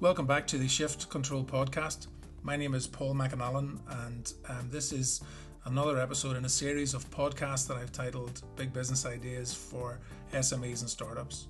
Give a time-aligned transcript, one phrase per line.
[0.00, 2.06] Welcome back to the Shift Control podcast.
[2.42, 5.20] My name is Paul McAnallen, and um, this is
[5.66, 10.00] another episode in a series of podcasts that I've titled Big Business Ideas for
[10.32, 11.48] SMEs and Startups.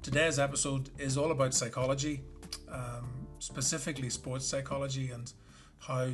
[0.00, 2.22] Today's episode is all about psychology,
[2.70, 5.30] um, specifically sports psychology, and
[5.78, 6.08] how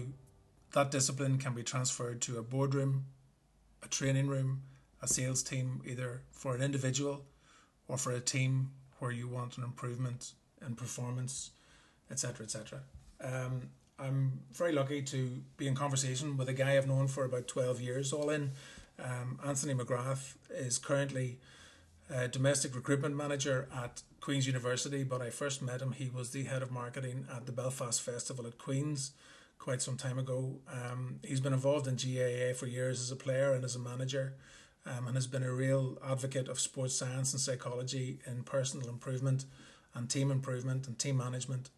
[0.72, 3.04] that discipline can be transferred to a boardroom,
[3.84, 4.62] a training room,
[5.00, 7.24] a sales team, either for an individual
[7.86, 11.52] or for a team where you want an improvement in performance
[12.10, 12.80] etc., etc.
[13.22, 13.62] Um,
[13.98, 17.80] I'm very lucky to be in conversation with a guy I've known for about 12
[17.80, 18.52] years, all in.
[19.02, 21.38] Um, Anthony McGrath is currently
[22.10, 25.92] a domestic recruitment manager at Queen's University, but I first met him.
[25.92, 29.12] He was the head of marketing at the Belfast Festival at Queen's
[29.58, 30.60] quite some time ago.
[30.72, 34.34] Um, he's been involved in GAA for years as a player and as a manager,
[34.86, 39.44] um, and has been a real advocate of sports science and psychology in personal improvement
[39.94, 41.70] and team improvement and team management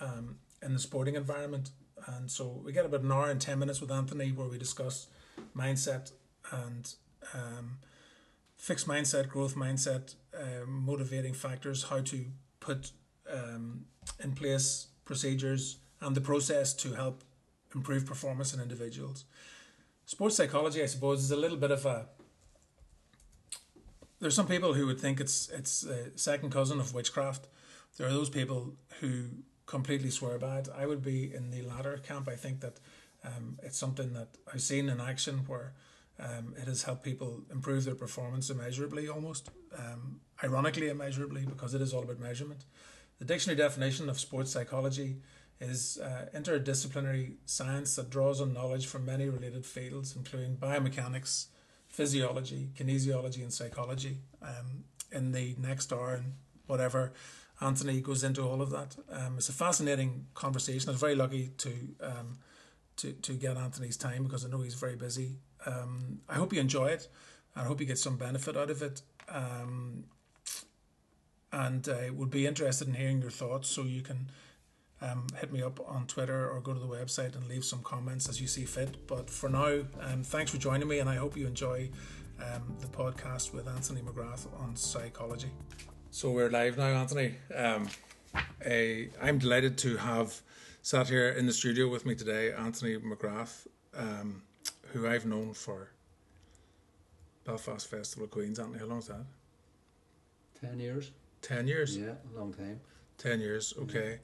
[0.00, 1.70] um, in the sporting environment.
[2.06, 5.08] And so we get about an hour and 10 minutes with Anthony where we discuss
[5.56, 6.12] mindset
[6.52, 6.94] and
[7.34, 7.78] um,
[8.56, 12.26] fixed mindset, growth mindset, um, motivating factors, how to
[12.60, 12.92] put
[13.32, 13.84] um,
[14.22, 17.24] in place procedures and the process to help
[17.74, 19.24] improve performance in individuals.
[20.06, 22.06] Sports psychology, I suppose, is a little bit of a.
[24.20, 27.46] There's some people who would think it's it's a second cousin of witchcraft.
[27.96, 29.28] There are those people who
[29.68, 30.68] completely swear by it.
[30.74, 32.26] I would be in the latter camp.
[32.26, 32.80] I think that
[33.22, 35.74] um, it's something that I've seen in action where
[36.18, 39.50] um, it has helped people improve their performance immeasurably, almost.
[39.78, 42.64] Um, ironically, immeasurably, because it is all about measurement.
[43.18, 45.18] The dictionary definition of sports psychology
[45.60, 51.46] is uh, interdisciplinary science that draws on knowledge from many related fields, including biomechanics,
[51.88, 54.18] physiology, kinesiology, and psychology.
[54.40, 56.34] Um, in the next hour and
[56.66, 57.12] whatever,
[57.60, 58.96] Anthony goes into all of that.
[59.10, 60.88] Um, it's a fascinating conversation.
[60.88, 62.38] I was very lucky to um,
[62.96, 65.38] to to get Anthony's time because I know he's very busy.
[65.66, 67.08] Um, I hope you enjoy it.
[67.56, 69.02] I hope you get some benefit out of it.
[69.28, 70.04] Um,
[71.52, 73.68] and I would be interested in hearing your thoughts.
[73.68, 74.30] So you can
[75.00, 78.28] um, hit me up on Twitter or go to the website and leave some comments
[78.28, 79.06] as you see fit.
[79.08, 81.90] But for now, um, thanks for joining me, and I hope you enjoy
[82.80, 85.50] the podcast with Anthony McGrath on psychology.
[86.18, 87.36] So we're live now, Anthony.
[87.54, 87.88] Um,
[88.66, 90.42] a, I'm delighted to have
[90.82, 94.42] sat here in the studio with me today, Anthony McGrath, um,
[94.88, 95.90] who I've known for
[97.44, 98.58] Belfast Festival of Queens.
[98.58, 99.26] Anthony, how long is that?
[100.60, 101.12] Ten years.
[101.40, 101.96] Ten years.
[101.96, 102.80] Yeah, a long time.
[103.16, 103.72] Ten years.
[103.82, 104.18] Okay.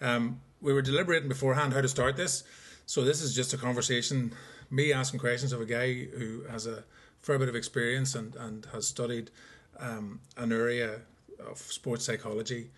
[0.00, 2.42] Um, we were deliberating beforehand how to start this,
[2.86, 4.32] so this is just a conversation.
[4.68, 6.82] Me asking questions of a guy who has a
[7.20, 9.30] fair bit of experience and and has studied
[9.78, 11.02] um, an area
[11.40, 12.70] of sports psychology,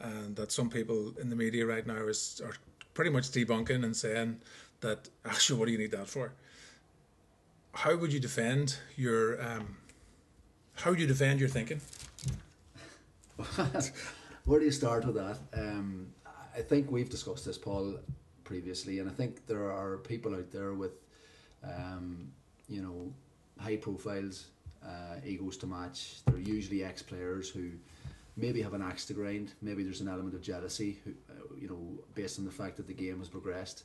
[0.00, 2.54] and that some people in the media right now is are
[2.94, 4.40] pretty much debunking and saying
[4.80, 6.32] that actually, what do you need that for?
[7.72, 9.76] How would you defend your um,
[10.74, 11.80] how would you defend your thinking?
[14.44, 15.38] Where do you start with that?
[15.52, 16.08] Um,
[16.56, 17.96] I think we've discussed this, Paul,
[18.44, 20.92] previously, and I think there are people out there with,
[21.62, 22.32] um,
[22.68, 23.12] you know,
[23.58, 24.46] high profiles,
[24.84, 26.16] uh, egos to match.
[26.26, 27.70] They're usually ex players who
[28.36, 29.52] maybe have an axe to grind.
[29.60, 32.94] Maybe there's an element of jealousy, uh, you know, based on the fact that the
[32.94, 33.84] game has progressed.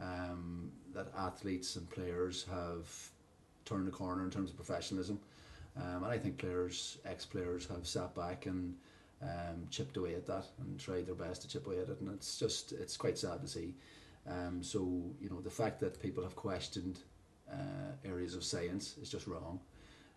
[0.00, 2.88] Um, that athletes and players have
[3.64, 5.18] turned the corner in terms of professionalism.
[5.76, 8.74] Um, and I think players, ex players, have sat back and
[9.22, 12.00] um, chipped away at that and tried their best to chip away at it.
[12.00, 13.74] And it's just, it's quite sad to see.
[14.26, 14.80] Um, so,
[15.20, 17.00] you know, the fact that people have questioned
[17.50, 19.60] uh, areas of science is just wrong.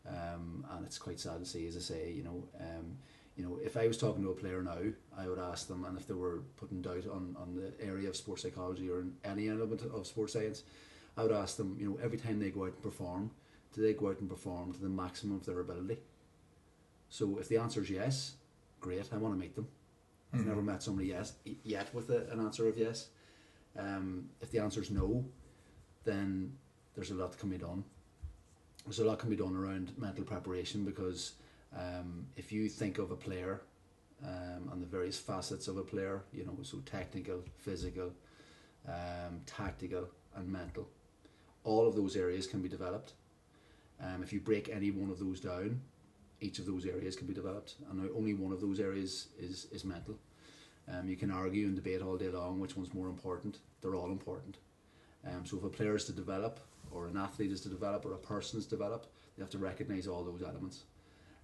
[0.07, 2.97] Um, and it's quite sad to see, as I say, you know, um,
[3.35, 4.79] you know, if I was talking to a player now,
[5.17, 8.15] I would ask them, and if they were putting doubt on, on the area of
[8.15, 10.63] sports psychology or any element of sports science,
[11.17, 13.31] I would ask them, you know, every time they go out and perform,
[13.73, 15.99] do they go out and perform to the maximum of their ability?
[17.09, 18.35] So if the answer is yes,
[18.79, 19.67] great, I want to meet them.
[20.33, 20.49] I've mm-hmm.
[20.49, 21.33] never met somebody yes
[21.63, 23.09] yet with a, an answer of yes.
[23.77, 25.25] Um, if the answer is no,
[26.03, 26.53] then
[26.95, 27.83] there's a lot that can be done.
[28.85, 31.33] There's a lot can be done around mental preparation because
[31.77, 33.61] um, if you think of a player
[34.23, 38.11] um, and the various facets of a player, you know, so technical, physical,
[38.87, 40.87] um, tactical, and mental,
[41.63, 43.13] all of those areas can be developed.
[44.01, 45.81] Um, if you break any one of those down,
[46.39, 49.85] each of those areas can be developed, and only one of those areas is is
[49.85, 50.17] mental.
[50.91, 53.59] Um, you can argue and debate all day long which one's more important.
[53.81, 54.57] They're all important.
[55.27, 56.59] Um, so if a player is to develop,
[56.89, 59.05] or an athlete is to develop, or a person is to develop,
[59.37, 60.85] they have to recognise all those elements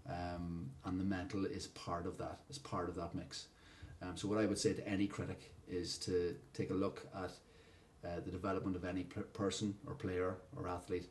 [0.10, 2.40] um, and the mental is part of that.
[2.50, 3.48] Is part of that mix.
[4.02, 7.32] Um, so what I would say to any critic is to take a look at
[8.06, 11.08] uh, the development of any person or player or athlete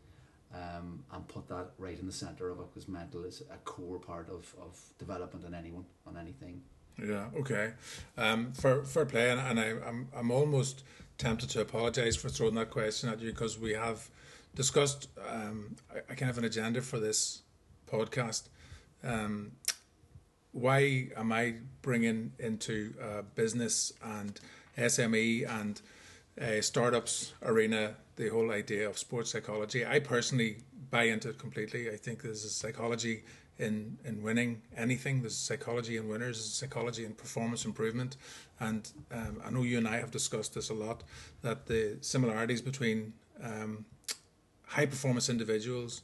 [0.55, 3.99] um, and put that right in the centre of it because mental is a core
[3.99, 6.63] part of, of development in anyone on anything.
[6.99, 7.73] Yeah, okay.
[8.17, 10.83] Um, for fair play, and, I, I'm, I'm almost
[11.19, 14.09] tempted to apologise for throwing that question at you because we have
[14.55, 17.43] discussed um, a, a kind of an agenda for this
[17.91, 18.45] podcast.
[19.07, 19.53] Um,
[20.53, 24.41] why am I bringing into uh, business and
[24.77, 25.81] SME and
[26.41, 29.87] uh, startups arena the whole idea of sports psychology?
[29.87, 30.59] I personally
[30.91, 31.91] buy into it completely.
[31.91, 33.23] I think there's a psychology
[33.59, 35.21] in in winning anything.
[35.21, 36.39] There's psychology in winners.
[36.39, 38.17] There's psychology in performance improvement,
[38.61, 41.05] and um, I know you and I have discussed this a lot.
[41.43, 43.13] That the similarities between
[43.43, 43.85] um,
[44.67, 46.03] high performance individuals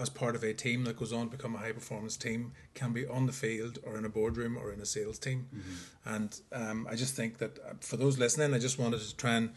[0.00, 2.92] as part of a team that goes on to become a high performance team can
[2.92, 5.46] be on the field or in a boardroom or in a sales team.
[5.54, 6.14] Mm-hmm.
[6.14, 9.34] And um, I just think that uh, for those listening, I just wanted to try
[9.34, 9.50] and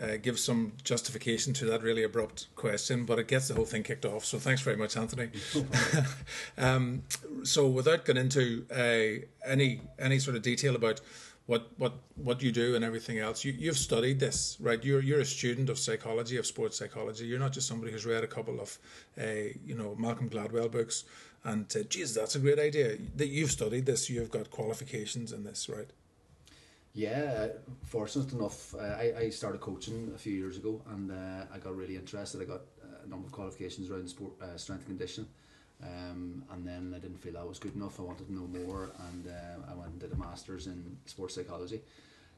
[0.00, 3.82] uh, give some justification to that really abrupt question, but it gets the whole thing
[3.82, 4.24] kicked off.
[4.24, 5.30] So thanks very much, Anthony.
[6.58, 7.02] um,
[7.42, 11.00] so without getting into uh, any any sort of detail about
[11.48, 13.42] what what what you do and everything else.
[13.42, 14.84] You you've studied this, right?
[14.84, 17.24] You're you're a student of psychology, of sports psychology.
[17.24, 18.78] You're not just somebody who's read a couple of,
[19.18, 21.04] uh, you know, Malcolm Gladwell books
[21.44, 25.42] and said, "Geez, that's a great idea." That you've studied this, you've got qualifications in
[25.44, 25.88] this, right?
[26.92, 27.48] Yeah,
[27.86, 31.74] fortunate enough, uh, I, I started coaching a few years ago, and uh, I got
[31.74, 32.42] really interested.
[32.42, 32.62] I got
[33.04, 35.30] a number of qualifications around sport, uh, strength and conditioning.
[35.82, 38.00] Um, and then I didn't feel that was good enough.
[38.00, 39.28] I wanted to know more, and
[40.18, 41.82] master's in sports psychology.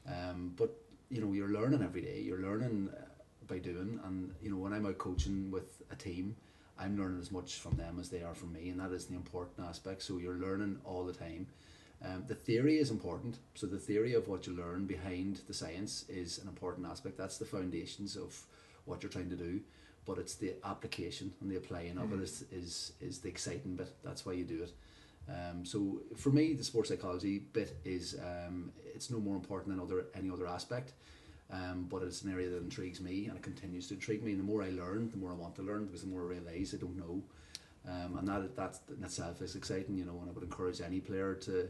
[0.07, 0.75] Um, but
[1.09, 2.21] you know, you're learning every day.
[2.21, 3.01] You're learning uh,
[3.47, 6.37] by doing, and you know, when I'm out coaching with a team,
[6.79, 9.15] I'm learning as much from them as they are from me, and that is the
[9.15, 10.03] important aspect.
[10.03, 11.47] So you're learning all the time.
[12.03, 13.37] Um, the theory is important.
[13.55, 17.19] So the theory of what you learn behind the science is an important aspect.
[17.19, 18.41] That's the foundations of
[18.87, 19.61] what you're trying to do
[20.11, 22.03] but it's the application and the applying mm.
[22.03, 22.23] of it mm.
[22.23, 23.93] is, is is the exciting bit.
[24.03, 24.73] That's why you do it.
[25.29, 29.81] Um, so for me, the sports psychology bit is um, it's no more important than
[29.81, 30.93] other any other aspect.
[31.53, 34.33] Um, but it's an area that intrigues me and it continues to intrigue me.
[34.33, 36.37] And the more I learn, the more I want to learn because the more I
[36.37, 37.23] realise I don't know.
[37.89, 40.19] Um, and that that in itself is exciting, you know.
[40.21, 41.69] And I would encourage any player to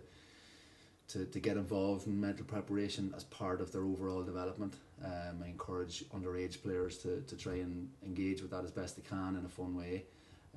[1.08, 4.74] to, to get involved in mental preparation as part of their overall development.
[5.04, 9.02] Um, I encourage underage players to, to try and engage with that as best they
[9.02, 10.04] can in a fun way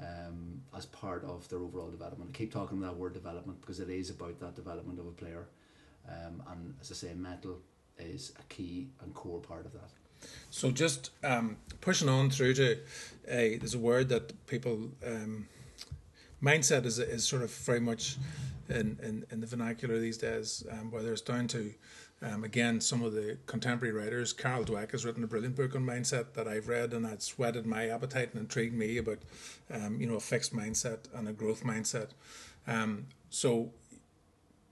[0.01, 2.31] um, as part of their overall development.
[2.33, 5.11] I keep talking about that word development because it is about that development of a
[5.11, 5.47] player.
[6.07, 7.59] Um, and as I say, mental
[7.97, 9.91] is a key and core part of that.
[10.49, 12.77] So just um, pushing on through to,
[13.27, 15.47] a there's a word that people, um,
[16.41, 18.17] mindset is, is sort of very much
[18.69, 21.73] in, in, in the vernacular these days, um, whether it's down to
[22.23, 25.85] um, again, some of the contemporary writers, Carol Dweck has written a brilliant book on
[25.85, 29.19] mindset that I've read, and that's whetted my appetite and intrigued me about,
[29.69, 32.09] um, you know, a fixed mindset and a growth mindset.
[32.65, 33.71] Um, so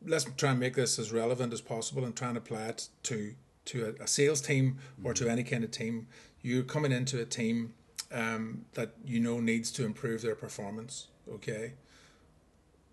[0.06, 3.33] let's try and make this as relevant as possible and try and apply it to
[3.63, 6.07] to a, a sales team or to any kind of team.
[6.42, 7.74] You're coming into a team
[8.12, 11.07] um, that you know needs to improve their performance.
[11.30, 11.74] Okay,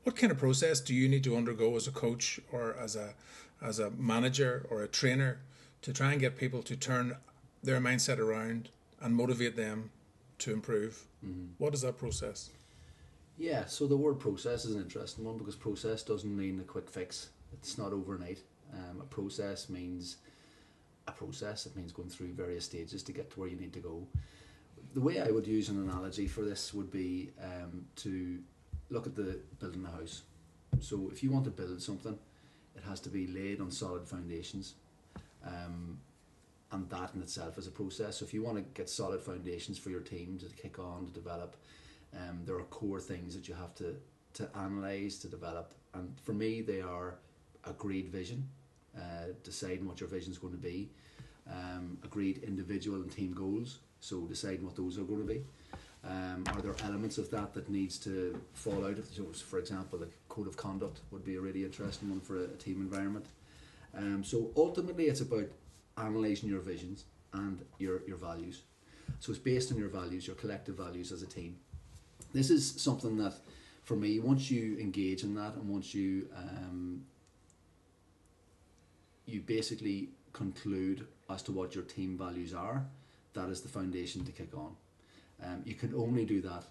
[0.03, 3.15] what kind of process do you need to undergo as a coach or as a
[3.61, 5.41] as a manager or a trainer
[5.83, 7.17] to try and get people to turn
[7.62, 8.69] their mindset around
[9.00, 9.91] and motivate them
[10.38, 11.05] to improve.
[11.25, 11.47] Mm-hmm.
[11.59, 12.50] What is that process?
[13.37, 16.91] Yeah, so the word process is an interesting one because process doesn't mean a quick
[16.91, 17.31] fix.
[17.53, 18.41] It's not overnight.
[18.73, 20.17] Um, a process means
[21.07, 21.67] a process.
[21.67, 24.07] It means going through various stages to get to where you need to go.
[24.95, 28.38] The way I would use an analogy for this would be um, to
[28.91, 30.23] look at the building a house.
[30.81, 32.19] So if you want to build something,
[32.88, 34.75] has to be laid on solid foundations.
[35.47, 35.99] Um,
[36.71, 38.18] and that in itself is a process.
[38.18, 41.12] So if you want to get solid foundations for your team to kick on, to
[41.12, 41.57] develop,
[42.14, 43.97] um, there are core things that you have to,
[44.35, 45.75] to analyse, to develop.
[45.95, 47.14] And for me, they are
[47.64, 48.49] agreed vision,
[48.97, 50.90] uh, deciding what your vision is going to be,
[51.50, 55.42] um, agreed individual and team goals, so deciding what those are going to be.
[56.04, 59.07] Um, are there elements of that that needs to fall out of?
[59.07, 62.45] So, for example, the code of conduct would be a really interesting one for a,
[62.45, 63.26] a team environment.
[63.97, 65.49] Um, so ultimately, it's about
[65.97, 68.62] analysing your visions and your your values.
[69.21, 71.57] So it's based on your values, your collective values as a team.
[72.33, 73.35] This is something that,
[73.83, 77.04] for me, once you engage in that and once you um,
[79.26, 82.87] you basically conclude as to what your team values are,
[83.35, 84.76] that is the foundation to kick on.
[85.45, 86.64] Um, you can only do that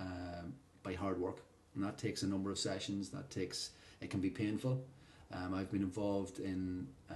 [0.00, 1.38] um, by hard work,
[1.74, 3.10] and that takes a number of sessions.
[3.10, 4.84] That takes it can be painful,
[5.32, 7.14] Um, I've been involved in uh,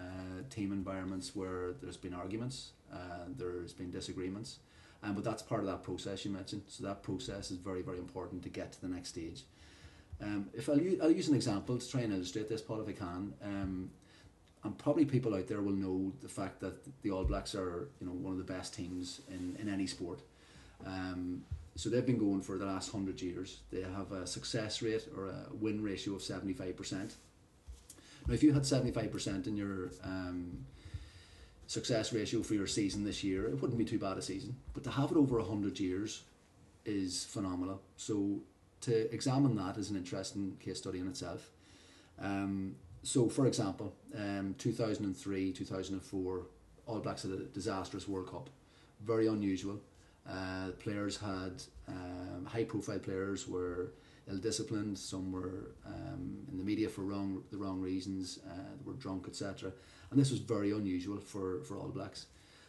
[0.48, 4.58] team environments where there's been arguments, uh, there's been disagreements,
[5.02, 6.62] um, but that's part of that process you mentioned.
[6.68, 9.42] So that process is very, very important to get to the next stage.
[10.22, 12.88] Um, if I'll, u- I'll use an example to try and illustrate this, Paul, if
[12.88, 13.34] I can.
[13.42, 13.90] Um,
[14.64, 18.06] and probably people out there will know the fact that the All Blacks are, you
[18.06, 20.20] know, one of the best teams in, in any sport.
[20.86, 21.42] Um,
[21.76, 23.60] so they've been going for the last hundred years.
[23.70, 27.16] They have a success rate or a win ratio of seventy five percent.
[28.26, 30.66] Now, if you had seventy five percent in your um,
[31.66, 34.56] success ratio for your season this year, it wouldn't be too bad a season.
[34.72, 36.22] But to have it over hundred years
[36.84, 37.82] is phenomenal.
[37.96, 38.40] So
[38.82, 41.50] to examine that is an interesting case study in itself.
[42.18, 46.46] Um, so, for example, um, 2003, 2004,
[46.86, 48.50] All Blacks had a disastrous World Cup.
[49.00, 49.80] Very unusual.
[50.28, 53.92] Uh, players had um, high profile players were
[54.28, 58.94] ill disciplined, some were um, in the media for wrong the wrong reasons, uh, were
[58.94, 59.72] drunk, etc.
[60.10, 62.26] And this was very unusual for, for All Blacks.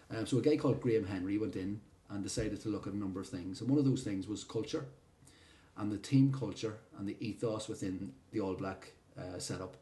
[0.09, 2.97] Um, so, a guy called Graham Henry went in and decided to look at a
[2.97, 3.59] number of things.
[3.61, 4.85] And one of those things was culture
[5.77, 9.77] and the team culture and the ethos within the All Black uh, setup.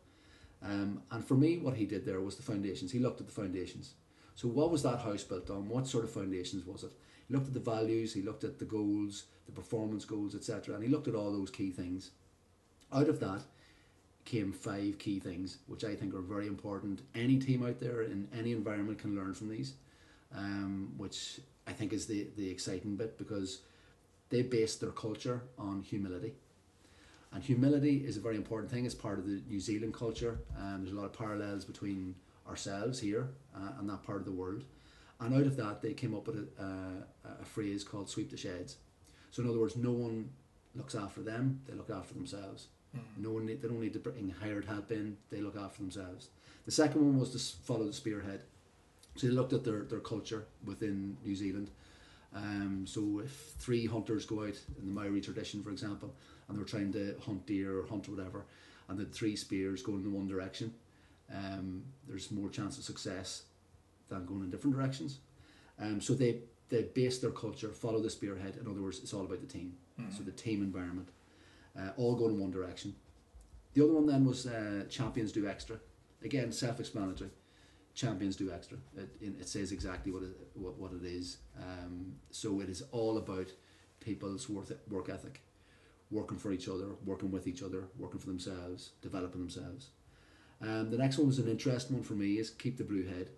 [0.63, 2.91] Um, and for me, what he did there was the foundations.
[2.91, 3.94] He looked at the foundations.
[4.36, 5.70] So, what was that house built on?
[5.70, 6.92] What sort of foundations was it?
[7.27, 10.84] He looked at the values, he looked at the goals, the performance goals, etc., and
[10.84, 12.12] he looked at all those key things.
[12.94, 13.42] Out of that
[14.25, 17.01] came five key things, which I think are very important.
[17.13, 19.74] Any team out there in any environment can learn from these,
[20.36, 23.60] um, which I think is the, the exciting bit because
[24.30, 26.34] they based their culture on humility.
[27.32, 28.86] And humility is a very important thing.
[28.86, 30.39] It's part of the New Zealand culture.
[30.58, 32.15] Um, there's a lot of parallels between
[32.47, 34.63] ourselves here uh, and that part of the world.
[35.19, 38.37] And out of that, they came up with a, uh, a phrase called sweep the
[38.37, 38.77] sheds.
[39.31, 40.29] So, in other words, no one
[40.75, 42.67] looks after them, they look after themselves.
[42.95, 43.23] Mm-hmm.
[43.23, 46.29] No one, need, they don't need to bring hired help in, they look after themselves.
[46.65, 48.43] The second one was to follow the spearhead.
[49.15, 51.69] So, they looked at their, their culture within New Zealand
[52.35, 56.13] um, so if three hunters go out in the Maori tradition, for example,
[56.47, 58.45] and they're trying to hunt deer or hunt whatever,
[58.89, 60.73] and the three spears going in the one direction,
[61.34, 63.44] um, there's more chance of success
[64.10, 65.20] than going in different directions.
[65.79, 66.39] Um, so they
[66.70, 68.58] they base their culture, follow the spearhead.
[68.60, 69.74] In other words, it's all about the team.
[70.00, 70.15] Mm-hmm.
[70.15, 71.10] So the team environment,
[71.77, 72.96] uh, all going in one direction.
[73.74, 75.77] The other one then was uh, champions do extra.
[76.24, 77.29] Again, self-explanatory
[77.94, 78.77] champions do extra.
[78.98, 81.38] It, it says exactly what it, what, what it is.
[81.58, 83.48] Um, so it is all about
[84.00, 85.41] people's work, work ethic,
[86.12, 89.89] working for each other, working with each other, working for themselves, developing themselves.
[90.62, 93.29] Um, the next one was an interesting one for me is keep the blue head,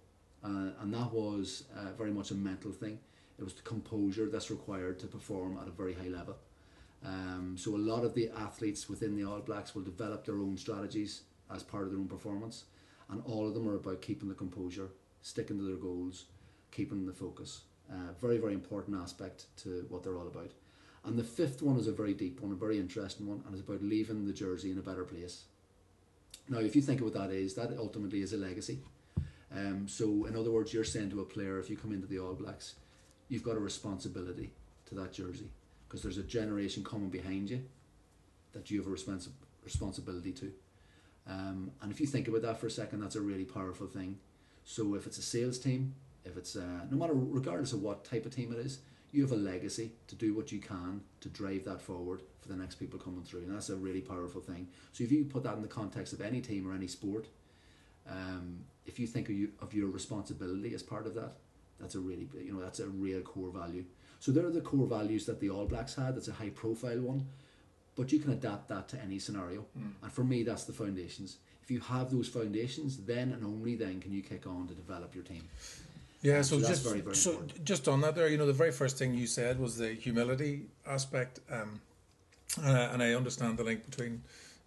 [0.43, 2.99] uh, and that was uh, very much a mental thing.
[3.39, 6.37] It was the composure that's required to perform at a very high level.
[7.05, 10.57] Um, so a lot of the athletes within the All Blacks will develop their own
[10.57, 11.21] strategies
[11.53, 12.65] as part of their own performance
[13.09, 14.89] and all of them are about keeping the composure,
[15.21, 16.25] sticking to their goals,
[16.71, 17.61] keeping the focus.
[17.89, 20.51] Uh, very, very important aspect to what they're all about.
[21.05, 23.65] And the fifth one is a very deep one, a very interesting one, and it's
[23.65, 25.45] about leaving the jersey in a better place.
[26.49, 28.79] Now, if you think of what that is, that ultimately is a legacy.
[29.51, 32.19] Um, so, in other words, you're saying to a player, if you come into the
[32.19, 32.75] All Blacks,
[33.29, 34.51] you've got a responsibility
[34.87, 35.49] to that jersey
[35.87, 37.63] because there's a generation coming behind you
[38.53, 39.29] that you have a responsi-
[39.63, 40.51] responsibility to.
[41.29, 44.17] Um, and if you think about that for a second, that's a really powerful thing.
[44.63, 48.25] So if it's a sales team, if it's uh, no matter regardless of what type
[48.25, 48.79] of team it is,
[49.11, 52.55] you have a legacy to do what you can to drive that forward for the
[52.55, 54.67] next people coming through, and that's a really powerful thing.
[54.91, 57.27] So if you put that in the context of any team or any sport,
[58.09, 61.33] um, if you think of, you, of your responsibility as part of that,
[61.79, 63.85] that's a really you know that's a real core value.
[64.19, 66.15] So there are the core values that the All Blacks had.
[66.15, 67.27] That's a high profile one
[67.97, 69.65] but you can adapt that to any scenario.
[69.77, 69.91] Mm.
[70.03, 71.37] And for me, that's the foundations.
[71.63, 75.15] If you have those foundations, then and only then can you kick on to develop
[75.15, 75.43] your team.
[76.21, 77.65] Yeah, so, so just very, very so important.
[77.65, 80.65] just on that there, you know, the very first thing you said was the humility
[80.85, 81.79] aspect, um,
[82.63, 84.23] and, I, and I understand the link between,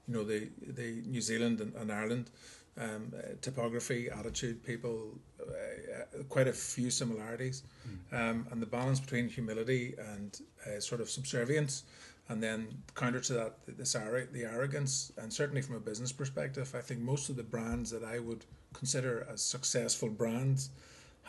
[0.06, 2.30] you know, the the New Zealand and, and Ireland,
[2.78, 8.30] um, uh, topography, attitude, people, uh, quite a few similarities, mm.
[8.30, 11.82] um, and the balance between humility and uh, sort of subservience
[12.30, 16.80] and then counter to that, this the arrogance, and certainly from a business perspective, I
[16.80, 20.70] think most of the brands that I would consider as successful brands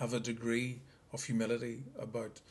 [0.01, 0.79] have a degree
[1.13, 2.41] of humility about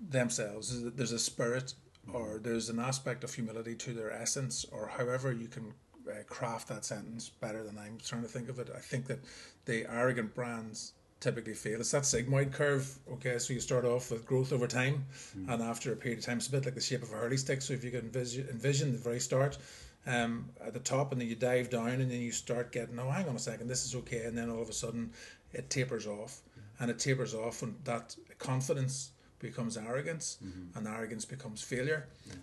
[0.00, 0.82] themselves.
[0.96, 1.74] There's a spirit,
[2.12, 5.74] or there's an aspect of humility to their essence, or however you can
[6.08, 8.70] uh, craft that sentence better than I'm trying to think of it.
[8.74, 9.20] I think that
[9.66, 11.78] the arrogant brands typically fail.
[11.78, 12.98] It's that sigmoid curve.
[13.12, 15.04] Okay, so you start off with growth over time,
[15.38, 15.52] mm.
[15.52, 17.36] and after a period of time, it's a bit like the shape of a hurley
[17.36, 17.60] stick.
[17.62, 19.58] So if you can envision, envision the very start,
[20.06, 23.10] um, at the top, and then you dive down, and then you start getting, oh,
[23.10, 25.12] hang on a second, this is okay, and then all of a sudden
[25.52, 26.40] it tapers off,
[26.82, 30.76] and it tapers off, and that confidence becomes arrogance, Mm-hmm.
[30.78, 32.02] and arrogance becomes failure.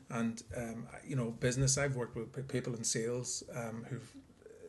[0.09, 1.77] And um, you know, business.
[1.77, 4.09] I've worked with people in sales um, who've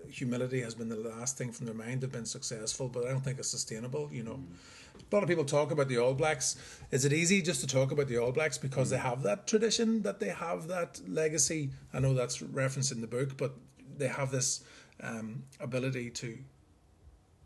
[0.08, 2.00] humility has been the last thing from their mind.
[2.00, 4.08] They've been successful, but I don't think it's sustainable.
[4.12, 4.38] You know,
[4.98, 6.56] a lot of people talk about the All Blacks.
[6.90, 10.02] Is it easy just to talk about the All Blacks because they have that tradition,
[10.02, 11.70] that they have that legacy?
[11.94, 13.52] I know that's referenced in the book, but
[13.98, 14.64] they have this
[15.02, 16.38] um, ability to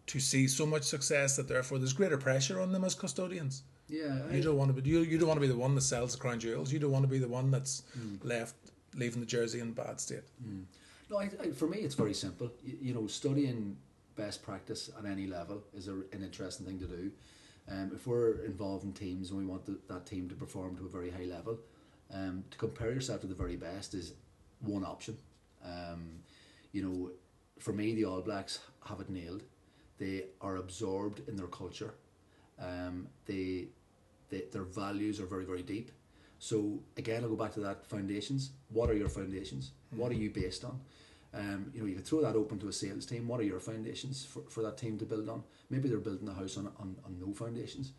[0.06, 3.62] to see so much success that therefore there's greater pressure on them as custodians.
[3.88, 5.74] Yeah, I- You don't want to be you, you don't want to be the one
[5.74, 6.72] that sells the crown jewels.
[6.72, 7.82] You don't want to be the one that's
[8.22, 8.54] left
[8.96, 10.22] leaving the jersey in bad state.
[11.10, 12.50] No, I, I, for me, it's very simple.
[12.64, 13.76] You, you know, studying
[14.16, 17.10] best practice at any level is a, an interesting thing to do.
[17.68, 20.84] Um, if we're involved in teams and we want the, that team to perform to
[20.86, 21.58] a very high level,
[22.12, 24.12] um, to compare yourself to the very best is
[24.60, 25.16] one option.
[25.64, 26.20] Um,
[26.72, 27.10] you know,
[27.58, 29.42] for me, the All Blacks have it nailed.
[29.98, 31.94] They are absorbed in their culture.
[32.60, 33.68] Um, they,
[34.30, 35.90] they, their values are very, very deep.
[36.38, 38.50] So again, I'll go back to that foundations.
[38.68, 39.70] What are your foundations?
[39.90, 40.80] What are you based on?
[41.32, 43.26] Um, you know, you could throw that open to a sales team.
[43.26, 45.42] What are your foundations for, for that team to build on?
[45.70, 47.92] Maybe they're building a house on, on, on no foundations.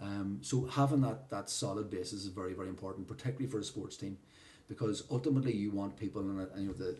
[0.00, 3.96] Um, so having that, that solid basis is very, very important, particularly for a sports
[3.96, 4.18] team,
[4.68, 6.98] because ultimately you want people, and, and you know, the,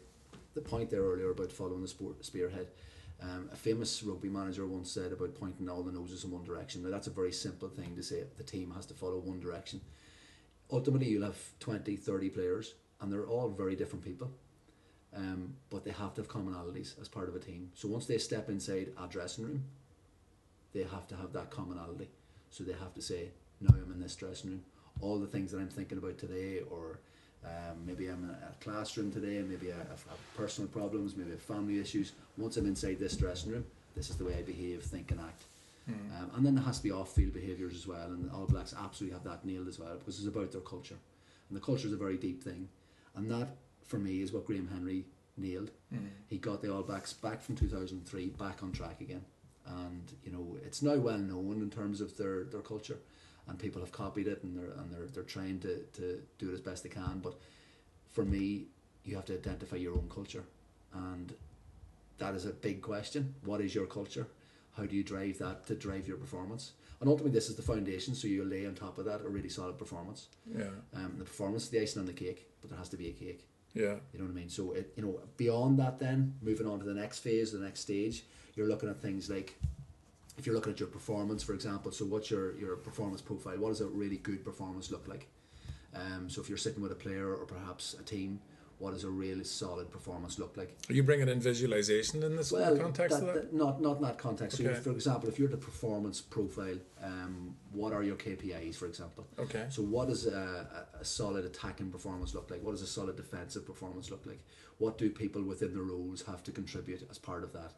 [0.54, 2.68] the point there earlier about following the sport spearhead.
[3.22, 6.82] Um, a famous rugby manager once said about pointing all the noses in one direction.
[6.82, 8.24] Now that's a very simple thing to say.
[8.36, 9.80] The team has to follow one direction.
[10.70, 14.30] Ultimately, you'll have 20, 30 players, and they're all very different people.
[15.14, 17.70] Um, but they have to have commonalities as part of a team.
[17.74, 19.64] So once they step inside a dressing room,
[20.72, 22.08] they have to have that commonality.
[22.50, 24.64] So they have to say, "Now I'm in this dressing room.
[25.00, 27.00] All the things that I'm thinking about today, or
[27.44, 30.04] um, maybe I'm in a classroom today, maybe I have,
[30.36, 32.12] personal problems, maybe I have family issues.
[32.36, 33.64] Once I'm inside this dressing room,
[33.96, 35.44] this is the way I behave, think, and act.
[35.88, 38.72] Um, and then there has to be off-field behaviours as well, and the All Blacks
[38.78, 40.94] absolutely have that nailed as well because it's about their culture,
[41.48, 42.68] and the culture is a very deep thing,
[43.16, 43.48] and that
[43.84, 45.04] for me is what Graham Henry
[45.36, 45.72] nailed.
[46.28, 49.24] He got the All Blacks back from 2003 back on track again,
[49.66, 52.98] and you know it's now well known in terms of their, their culture,
[53.48, 56.54] and people have copied it and they're and they're they're trying to, to do it
[56.54, 57.20] as best they can.
[57.22, 57.34] But
[58.12, 58.66] for me,
[59.04, 60.44] you have to identify your own culture,
[60.94, 61.34] and
[62.18, 63.34] that is a big question.
[63.44, 64.26] What is your culture?
[64.76, 66.72] How do you drive that to drive your performance?
[67.00, 68.14] And ultimately, this is the foundation.
[68.14, 70.28] So you lay on top of that a really solid performance.
[70.46, 73.12] Yeah, Um, the performance, the icing on the cake, but there has to be a
[73.12, 73.44] cake.
[73.74, 74.48] yeah, You know what I mean?
[74.48, 77.80] So it, you know, beyond that, then moving on to the next phase, the next
[77.80, 78.22] stage,
[78.54, 79.58] you're looking at things like,
[80.38, 81.92] if you're looking at your performance, for example.
[81.92, 83.58] So what's your your performance profile?
[83.58, 85.28] What does a really good performance look like?
[85.94, 88.40] Um, so if you're sitting with a player or perhaps a team,
[88.78, 90.74] what does a really solid performance look like?
[90.88, 93.52] Are you bringing in visualization in this Well, context that, of that?
[93.54, 94.56] not not in that context.
[94.56, 94.80] So, Okay.
[94.80, 99.26] for example, if you're the performance profile, um, what are your KPIs, for example?
[99.38, 99.66] Okay.
[99.68, 102.62] So, what does a, a solid attacking performance look like?
[102.62, 104.40] What does a solid defensive performance look like?
[104.78, 107.72] What do people within the roles have to contribute as part of that?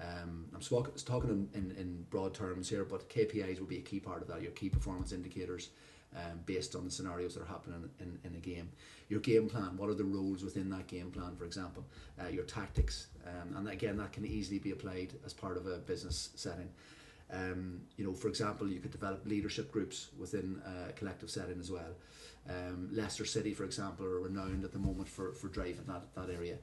[0.00, 4.00] Um, I'm talking in, in, in broad terms here, but KPIs will be a key
[4.00, 4.42] part of that.
[4.42, 5.70] Your key performance indicators,
[6.16, 8.70] um, based on the scenarios that are happening in, in a game.
[9.08, 9.76] Your game plan.
[9.76, 11.36] What are the roles within that game plan?
[11.36, 11.84] For example,
[12.20, 15.78] uh, your tactics, um, and again, that can easily be applied as part of a
[15.78, 16.70] business setting.
[17.32, 21.70] Um, you know, for example, you could develop leadership groups within a collective setting as
[21.70, 21.94] well.
[22.48, 26.30] Um, Leicester City, for example, are renowned at the moment for, for driving that, that
[26.30, 26.58] area.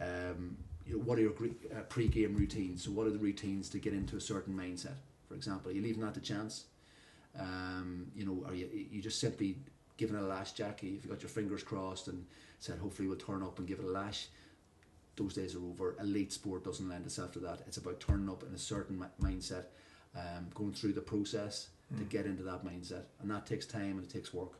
[0.00, 0.56] Um,
[0.88, 2.84] you know, what are your uh, pre-game routines?
[2.84, 4.96] So what are the routines to get into a certain mindset?
[5.28, 6.64] For example, are you leaving that to chance?
[7.38, 9.56] Um, you know, are you you just simply
[9.98, 10.94] giving it a lash, Jackie?
[10.96, 12.24] If you got your fingers crossed and
[12.58, 14.28] said, hopefully we'll turn up and give it a lash,
[15.16, 15.94] those days are over.
[16.00, 17.60] Elite sport doesn't lend itself to that.
[17.66, 19.66] It's about turning up in a certain mindset,
[20.16, 24.04] um, going through the process to get into that mindset, and that takes time and
[24.04, 24.58] it takes work.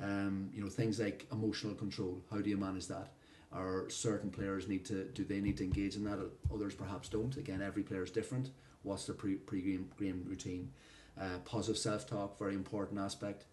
[0.00, 2.20] Um, you know, things like emotional control.
[2.30, 3.12] How do you manage that?
[3.54, 6.18] Or certain players need to do they need to engage in that?
[6.52, 7.36] Others perhaps don't.
[7.36, 8.50] Again, every player is different.
[8.82, 10.72] What's their pre pre game routine?
[11.18, 13.44] Uh, positive self talk, very important aspect.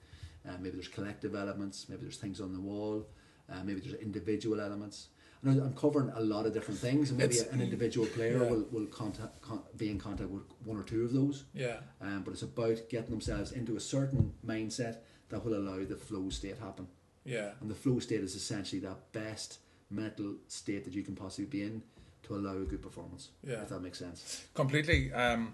[0.48, 1.88] Uh, maybe there's collective elements.
[1.88, 3.08] Maybe there's things on the wall.
[3.50, 5.08] Uh, maybe there's individual elements.
[5.46, 8.50] I'm covering a lot of different things, and maybe It's- an individual player yeah.
[8.50, 11.44] will, will contact, con- be in contact with one or two of those.
[11.54, 11.82] Yeah.
[12.00, 16.30] Um, but it's about getting themselves into a certain mindset that will allow the flow
[16.30, 16.88] state happen.
[17.26, 17.52] Yeah.
[17.60, 19.60] And the flow state is essentially that best
[19.94, 21.82] mental state that you can possibly be in
[22.24, 23.30] to allow a good performance.
[23.46, 23.62] Yeah.
[23.62, 24.46] If that makes sense.
[24.54, 25.54] completely um,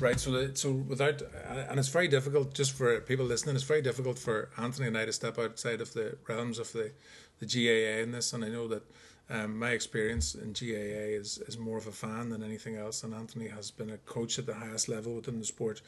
[0.00, 1.22] right so that, so without
[1.68, 5.04] and it's very difficult just for people listening it's very difficult for Anthony and I
[5.06, 6.92] to step outside of the realms of the
[7.40, 8.84] the GAA in this and I know that
[9.30, 13.14] Um, my experience in GAA is, is more of a fan than anything else, and
[13.14, 15.80] Anthony has been a coach at the highest level within the sport.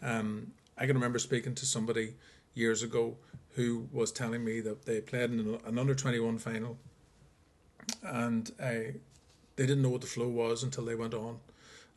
[0.00, 2.14] Um, I can remember speaking to somebody
[2.54, 3.16] years ago
[3.56, 6.78] who was telling me that they played in an under 21 final
[8.04, 8.92] and uh,
[9.56, 11.38] they didn't know what the flow was until they went on.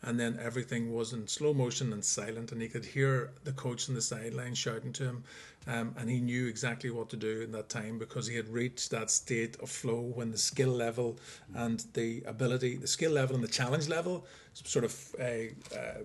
[0.03, 3.89] And then everything was in slow motion and silent and he could hear the coach
[3.89, 5.23] on the sideline shouting to him
[5.67, 8.91] um, and he knew exactly what to do in that time because he had reached
[8.91, 11.17] that state of flow when the skill level
[11.55, 16.03] and the ability the skill level and the challenge level sort of uh, uh,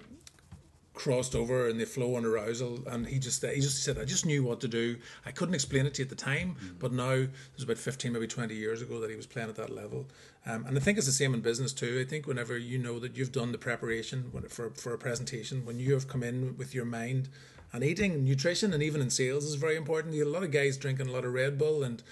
[0.94, 4.26] crossed over in the flow and arousal and he just he just said I just
[4.26, 4.96] knew what to do.
[5.24, 6.78] I couldn't explain it to you at the time mm.
[6.78, 9.56] but now it was about 15 maybe 20 years ago that he was playing at
[9.56, 10.06] that level.
[10.44, 12.02] Um, and I think it's the same in business too.
[12.04, 15.78] I think whenever you know that you've done the preparation for, for a presentation when
[15.78, 17.28] you have come in with your mind
[17.72, 20.14] and eating nutrition and even in sales is very important.
[20.14, 22.02] You a lot of guys drinking a lot of Red Bull and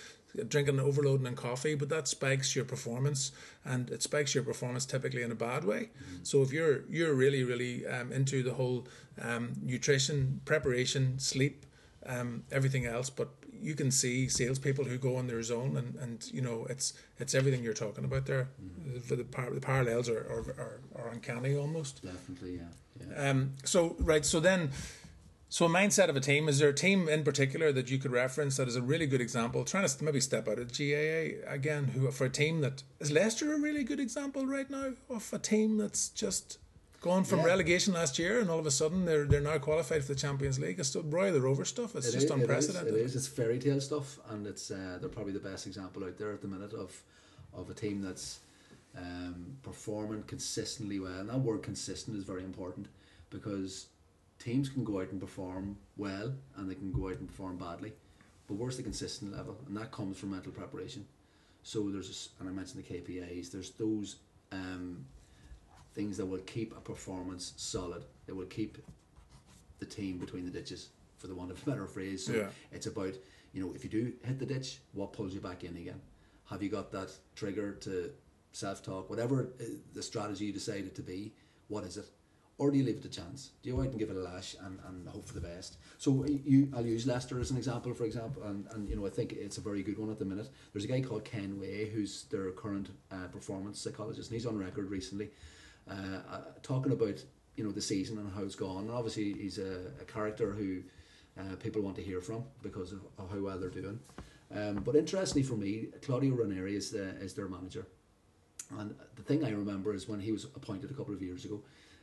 [0.48, 3.32] drinking and overloading and coffee, but that spikes your performance,
[3.64, 5.90] and it spikes your performance typically in a bad way.
[5.90, 6.24] Mm-hmm.
[6.24, 8.86] So if you're you're really really um, into the whole
[9.20, 11.66] um, nutrition, preparation, sleep,
[12.06, 16.30] um, everything else, but you can see salespeople who go on their zone, and, and
[16.32, 18.48] you know it's it's everything you're talking about there.
[18.62, 19.08] Mm-hmm.
[19.08, 22.02] The, the, par- the parallels are, are, are, are uncanny almost.
[22.02, 23.10] Definitely, yeah.
[23.10, 23.30] yeah.
[23.30, 23.52] Um.
[23.64, 24.24] So right.
[24.24, 24.70] So then
[25.52, 28.12] so, a mindset of a team, is there a team in particular that you could
[28.12, 29.64] reference that is a really good example?
[29.64, 33.52] Trying to maybe step out of GAA again, who for a team that is Leicester
[33.52, 36.58] a really good example right now of a team that's just
[37.00, 37.46] gone from yeah.
[37.46, 40.60] relegation last year and all of a sudden they're they're now qualified for the Champions
[40.60, 40.78] League.
[40.78, 41.96] It's still Roy the Rover stuff.
[41.96, 42.94] It's it just is, unprecedented.
[42.94, 43.16] It is, it is.
[43.16, 46.42] It's fairy tale stuff, and it's uh, they're probably the best example out there at
[46.42, 47.02] the minute of
[47.52, 48.38] of a team that's
[48.96, 51.18] um, performing consistently well.
[51.18, 52.86] And that word consistent is very important
[53.30, 53.86] because
[54.40, 57.92] teams can go out and perform well and they can go out and perform badly,
[58.48, 59.56] but where's the consistent level?
[59.68, 61.06] And that comes from mental preparation.
[61.62, 64.16] So there's, and I mentioned the KPIs, there's those
[64.50, 65.04] um,
[65.94, 68.04] things that will keep a performance solid.
[68.26, 68.78] It will keep
[69.78, 72.24] the team between the ditches, for the want of a better phrase.
[72.24, 72.46] So yeah.
[72.72, 73.14] it's about,
[73.52, 76.00] you know, if you do hit the ditch, what pulls you back in again?
[76.48, 78.10] Have you got that trigger to
[78.52, 81.34] self talk, whatever uh, the strategy you decided to be?
[81.68, 82.08] What is it?
[82.60, 83.52] Or do you leave it to chance?
[83.62, 85.78] Do you wait and give it a lash and, and hope for the best?
[85.96, 89.08] So you, I'll use Leicester as an example, for example, and, and you know I
[89.08, 90.50] think it's a very good one at the minute.
[90.70, 94.58] There's a guy called Ken Way who's their current uh, performance psychologist, and he's on
[94.58, 95.30] record recently
[95.90, 97.24] uh, uh, talking about
[97.56, 98.82] you know the season and how it's gone.
[98.82, 100.82] And obviously he's a, a character who
[101.38, 103.98] uh, people want to hear from because of, of how well they're doing.
[104.54, 107.86] Um, but interestingly for me, Claudio Ranieri is is their manager,
[108.78, 111.62] and the thing I remember is when he was appointed a couple of years ago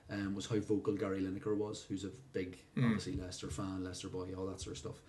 [0.09, 2.85] um, was how vocal Gary Lineker was, who's a big, mm.
[2.85, 5.01] obviously Leicester fan, Leicester boy, all that sort of stuff.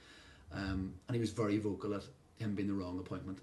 [0.52, 2.04] Um, and he was very vocal at
[2.38, 3.38] him being the wrong appointment.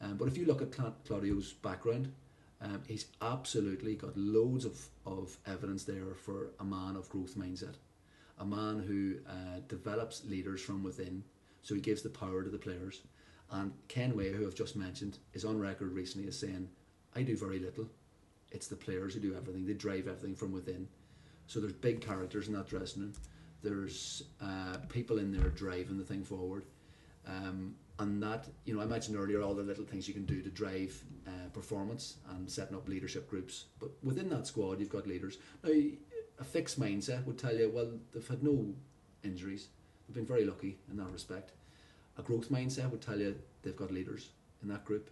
[0.00, 2.12] Um, but if you look at Cla- Claudio's background,
[2.60, 7.74] um, he's absolutely got loads of, of evidence there for a man of growth mindset,
[8.38, 11.24] a man who uh, develops leaders from within.
[11.62, 13.02] So he gives the power to the players.
[13.50, 16.68] And Ken Way, who I've just mentioned, is on record recently as saying,
[17.14, 17.86] I do very little
[18.52, 19.66] it's the players who do everything.
[19.66, 20.88] They drive everything from within.
[21.46, 23.14] So there's big characters in that dressing room.
[23.62, 26.64] There's uh, people in there driving the thing forward.
[27.26, 30.42] Um, and that, you know, I mentioned earlier all the little things you can do
[30.42, 33.66] to drive uh, performance and setting up leadership groups.
[33.78, 35.38] But within that squad, you've got leaders.
[35.62, 38.74] Now, a fixed mindset would tell you, well, they've had no
[39.22, 39.68] injuries.
[40.08, 41.52] They've been very lucky in that respect.
[42.18, 44.30] A growth mindset would tell you they've got leaders
[44.62, 45.10] in that group.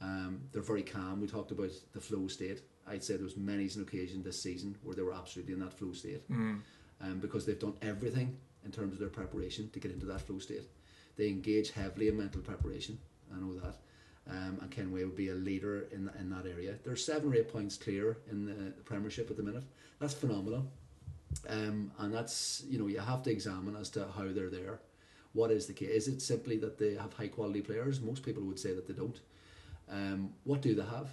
[0.00, 1.20] Um, they're very calm.
[1.20, 2.62] We talked about the flow state.
[2.90, 5.72] I'd say there was many an occasion this season where they were absolutely in that
[5.72, 6.60] flow state, mm.
[7.00, 10.38] um, because they've done everything in terms of their preparation to get into that flow
[10.38, 10.64] state.
[11.16, 12.98] They engage heavily in mental preparation.
[13.34, 13.76] I know that.
[14.28, 16.74] Um, and Ken Way would be a leader in in that area.
[16.84, 19.64] They're seven or eight points clear in the, the Premiership at the minute.
[19.98, 20.66] That's phenomenal,
[21.48, 24.80] um, and that's you know you have to examine as to how they're there.
[25.32, 25.90] What is the case?
[25.90, 28.00] Is it simply that they have high quality players?
[28.00, 29.18] Most people would say that they don't.
[29.88, 31.08] Um, what do they have?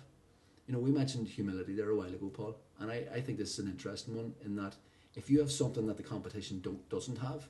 [0.68, 3.54] You know, we mentioned humility there a while ago, Paul, and I, I think this
[3.54, 4.76] is an interesting one in that
[5.16, 7.48] if you have something that the competition don't doesn't have,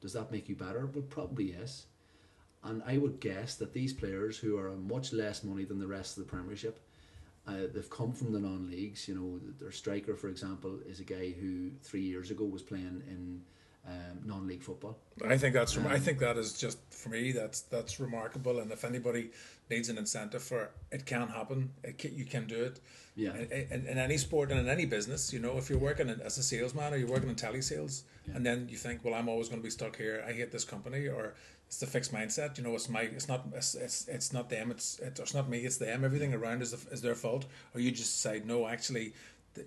[0.00, 0.86] does that make you better?
[0.86, 1.86] Well, probably yes.
[2.62, 6.16] And I would guess that these players who are much less money than the rest
[6.16, 6.80] of the Premiership,
[7.46, 9.06] uh, they've come from the non-leagues.
[9.06, 13.02] You know, their striker, for example, is a guy who three years ago was playing
[13.06, 13.42] in
[13.86, 14.96] um, non-league football.
[15.26, 18.60] I think that's um, I think that is just for me that's that's remarkable.
[18.60, 19.30] And if anybody
[19.70, 21.70] needs an incentive for it, can happen.
[21.82, 22.80] It can, you can do it.
[23.16, 23.34] Yeah.
[23.34, 26.36] In, in, in, any sport and in any business, you know, if you're working as
[26.36, 28.34] a salesman or you're working in telesales, yeah.
[28.34, 30.24] and then you think, well, I'm always going to be stuck here.
[30.26, 31.34] I hate this company, or
[31.66, 32.58] it's the fixed mindset.
[32.58, 34.70] You know, it's my, it's not, it's, it's, it's not them.
[34.72, 35.60] It's, it's not me.
[35.60, 36.04] It's them.
[36.04, 37.46] Everything around is the, is their fault.
[37.72, 39.14] Or you just decide, no, actually,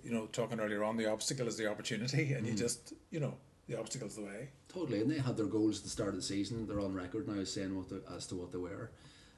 [0.04, 2.50] you know, talking earlier on, the obstacle is the opportunity, and mm.
[2.50, 3.34] you just, you know,
[3.68, 4.48] the obstacle's the way.
[4.68, 6.66] Totally, and they had their goals at the start of the season.
[6.66, 8.90] They're on record now saying what as to what they were.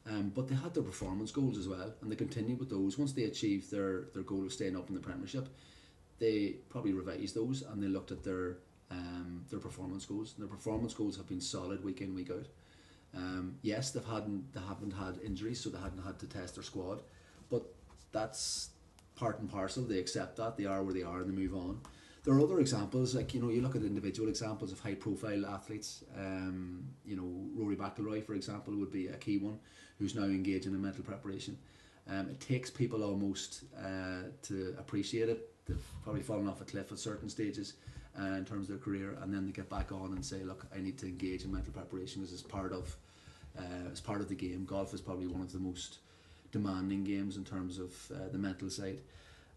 [0.08, 2.96] Um, but they had their performance goals as well, and they continued with those.
[2.96, 5.48] Once they achieved their, their goal of staying up in the Premiership,
[6.18, 8.58] they probably revised those and they looked at their
[8.90, 10.34] um, their performance goals.
[10.36, 12.46] And their performance goals have been solid week in week out.
[13.14, 16.64] Um, yes, they've hadn't they haven't had injuries, so they hadn't had to test their
[16.64, 17.02] squad,
[17.50, 17.74] but
[18.12, 18.70] that's
[19.16, 19.82] part and parcel.
[19.82, 21.80] They accept that they are where they are and they move on.
[22.22, 25.46] There are other examples, like you know, you look at individual examples of high profile
[25.46, 26.04] athletes.
[26.16, 29.58] Um, you know, Rory McIlroy, for example, would be a key one
[29.98, 31.56] who's now engaging in mental preparation.
[32.08, 35.50] Um, it takes people almost uh, to appreciate it.
[35.66, 37.74] They've probably fallen off a cliff at certain stages
[38.20, 40.66] uh, in terms of their career, and then they get back on and say, "Look,
[40.76, 42.96] I need to engage in mental preparation because it's part of
[43.58, 44.66] uh, as part of the game.
[44.66, 46.00] Golf is probably one of the most
[46.52, 48.98] demanding games in terms of uh, the mental side."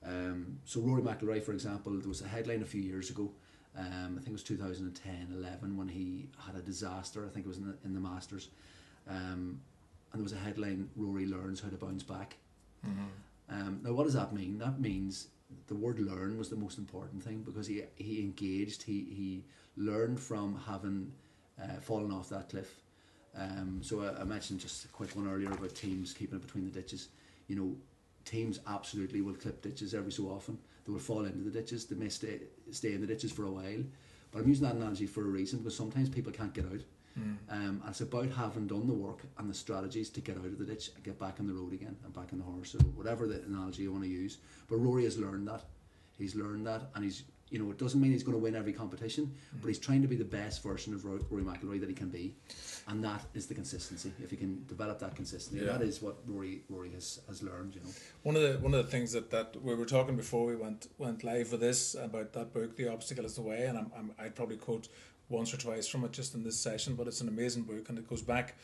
[0.06, 3.32] Um, so Rory McIlroy, for example, there was a headline a few years ago.
[3.78, 7.26] Um, I think it was 2010, 11 when he had a disaster.
[7.26, 8.50] I think it was in the, in the Masters.
[9.10, 9.60] Um,
[10.12, 12.36] and there was a headline Rory learns how to bounce back.
[12.88, 13.06] Mm-hmm.
[13.50, 14.60] Um, now, what does that mean?
[14.60, 15.28] That means
[15.68, 19.44] the word learn was the most important thing because he, he engaged, he, he
[19.76, 21.12] learned from having
[21.62, 22.82] uh, fallen off that cliff.
[23.36, 26.66] Um, so I, I, mentioned just a quick one earlier about teams keeping it between
[26.66, 27.10] the ditches.
[27.48, 27.76] You know,
[28.26, 30.58] teams absolutely will clip ditches every so often.
[30.86, 31.86] They will fall into the ditches.
[31.86, 33.84] They may stay stay in the ditches for a while.
[34.32, 36.82] But I'm using that analogy for a reason because sometimes people can't get out.
[37.20, 37.38] Mm.
[37.50, 40.58] Um, and it's about having done the work and the strategies to get out of
[40.58, 42.72] the ditch and get back on the road again and back on the horse.
[42.72, 44.40] So whatever the analogy you want to use.
[44.68, 45.64] But Rory has learned that.
[46.18, 48.74] He's learned that and he's you know, it doesn't mean he's going to win every
[48.74, 49.62] competition, mm.
[49.62, 52.10] but he's trying to be the best version of Rory, Rory McIlroy that he can
[52.10, 52.36] be,
[52.88, 54.12] and that is the consistency.
[54.24, 55.74] If he can develop that consistency, yeah.
[55.74, 57.76] that is what Rory Rory has, has learned.
[57.76, 57.92] You know,
[58.24, 60.88] one of the one of the things that, that we were talking before we went
[60.98, 64.12] went live with this about that book, The Obstacle Is the Way, and I'm, I'm
[64.18, 64.88] I'd probably quote
[65.30, 68.00] once or twice from it just in this session, but it's an amazing book and
[68.00, 68.56] it goes back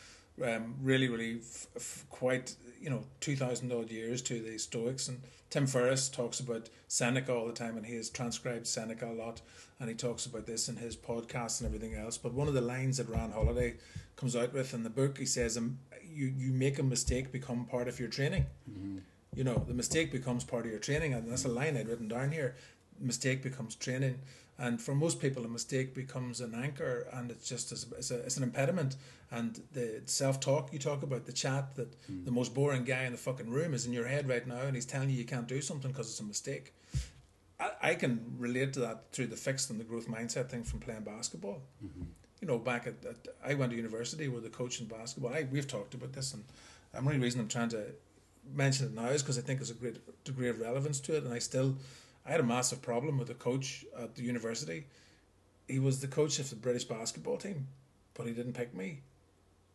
[0.43, 5.07] um, really, really f- f- quite, you know, 2,000 odd years to the Stoics.
[5.07, 9.13] And Tim Ferriss talks about Seneca all the time and he has transcribed Seneca a
[9.13, 9.41] lot
[9.79, 12.17] and he talks about this in his podcast and everything else.
[12.17, 13.75] But one of the lines that Ryan Holiday
[14.15, 17.65] comes out with in the book, he says, um, you, you make a mistake become
[17.65, 18.45] part of your training.
[18.69, 18.97] Mm-hmm.
[19.35, 21.13] You know, the mistake becomes part of your training.
[21.13, 22.55] And that's a line I'd written down here.
[22.99, 24.19] Mistake becomes training.
[24.59, 28.19] And for most people, a mistake becomes an anchor, and it's just as it's, a,
[28.19, 28.97] it's an impediment.
[29.31, 32.25] And the self talk you talk about, the chat that mm.
[32.25, 34.75] the most boring guy in the fucking room is in your head right now, and
[34.75, 36.73] he's telling you you can't do something because it's a mistake.
[37.57, 40.81] I, I can relate to that through the fixed and the growth mindset thing from
[40.81, 41.61] playing basketball.
[41.83, 42.03] Mm-hmm.
[42.41, 45.33] You know, back at, at, I went to university with a coach in basketball.
[45.33, 46.43] I, we've talked about this, and
[46.91, 47.85] the only reason I'm trying to
[48.53, 51.23] mention it now is because I think there's a great degree of relevance to it,
[51.23, 51.77] and I still
[52.29, 54.85] I had a massive problem with a coach at the university.
[55.67, 57.67] He was the coach of the British basketball team,
[58.13, 59.01] but he didn't pick me,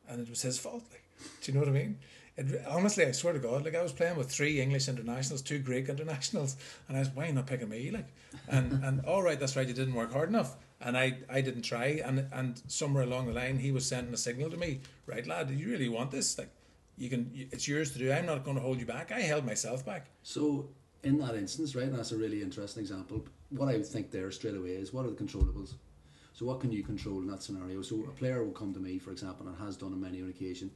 [0.09, 0.85] and it was his fault.
[0.93, 1.03] Like,
[1.43, 1.99] do you know what I mean?
[2.37, 5.59] It, honestly, I swear to God, like I was playing with three English internationals, two
[5.59, 7.91] Greek internationals, and I was, why not picking me?
[7.91, 8.07] Like,
[8.47, 11.63] and and all right, that's right, you didn't work hard enough, and I I didn't
[11.63, 15.27] try, and and somewhere along the line, he was sending a signal to me, right,
[15.27, 16.39] lad, do you really want this?
[16.39, 16.51] Like,
[16.97, 18.13] you can, it's yours to do.
[18.13, 19.11] I'm not going to hold you back.
[19.11, 20.07] I held myself back.
[20.23, 20.69] So
[21.05, 23.27] in that instance, right, and that's a really interesting example.
[23.51, 25.75] What I would think there straight away is what are the controllables?
[26.33, 27.83] So what can you control in that scenario?
[27.83, 30.31] So a player will come to me, for example, and has done on many an
[30.31, 30.71] occasion.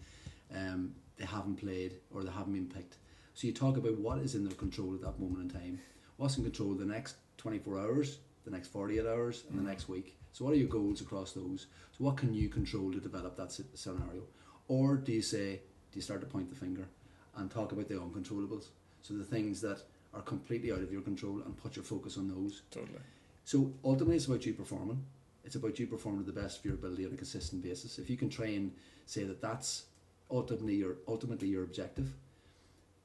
[0.54, 2.98] Um, they haven't played or they haven't been picked.
[3.34, 5.80] So you talk about what is in their control at that moment in time.
[6.16, 9.68] What's in control the next 24 hours, the next 48 hours, and the mm.
[9.68, 10.16] next week.
[10.32, 11.66] So what are your goals across those?
[11.96, 14.22] So what can you control to develop that scenario?
[14.68, 15.60] Or do you say,
[15.90, 16.88] do you start to point the finger
[17.36, 18.66] and talk about the uncontrollables?
[19.02, 19.82] So the things that
[20.14, 22.62] are completely out of your control and put your focus on those.
[22.70, 22.98] Totally.
[23.44, 25.04] So ultimately, it's about you performing.
[25.44, 27.98] It's about you performing to the best of your ability on a consistent basis.
[27.98, 28.72] If you can try and
[29.06, 29.84] say that that's
[30.30, 32.12] ultimately your ultimately your objective,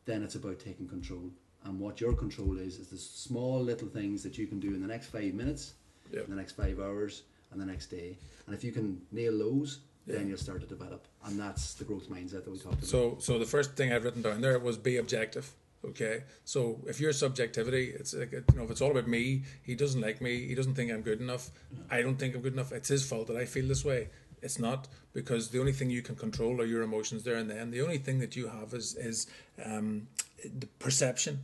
[0.06, 1.30] then it's about taking control.
[1.64, 4.82] And what your control is is the small little things that you can do in
[4.82, 5.74] the next five minutes,
[6.12, 6.26] yep.
[6.26, 8.18] in the next five hours, and the next day.
[8.46, 10.16] And if you can nail those, yeah.
[10.18, 11.08] then you'll start to develop.
[11.26, 12.86] And that's the growth mindset that we talked about.
[12.86, 15.54] So, so the first thing I've written down there was be objective
[15.86, 19.76] Okay, so if your subjectivity, it's like you know, if it's all about me, he
[19.76, 21.50] doesn't like me, he doesn't think I'm good enough,
[21.92, 22.72] I don't think I'm good enough.
[22.72, 24.08] It's his fault that I feel this way.
[24.42, 27.72] It's not because the only thing you can control are your emotions there and then.
[27.72, 29.28] The only thing that you have is is
[29.64, 30.08] um,
[30.44, 31.40] the perception.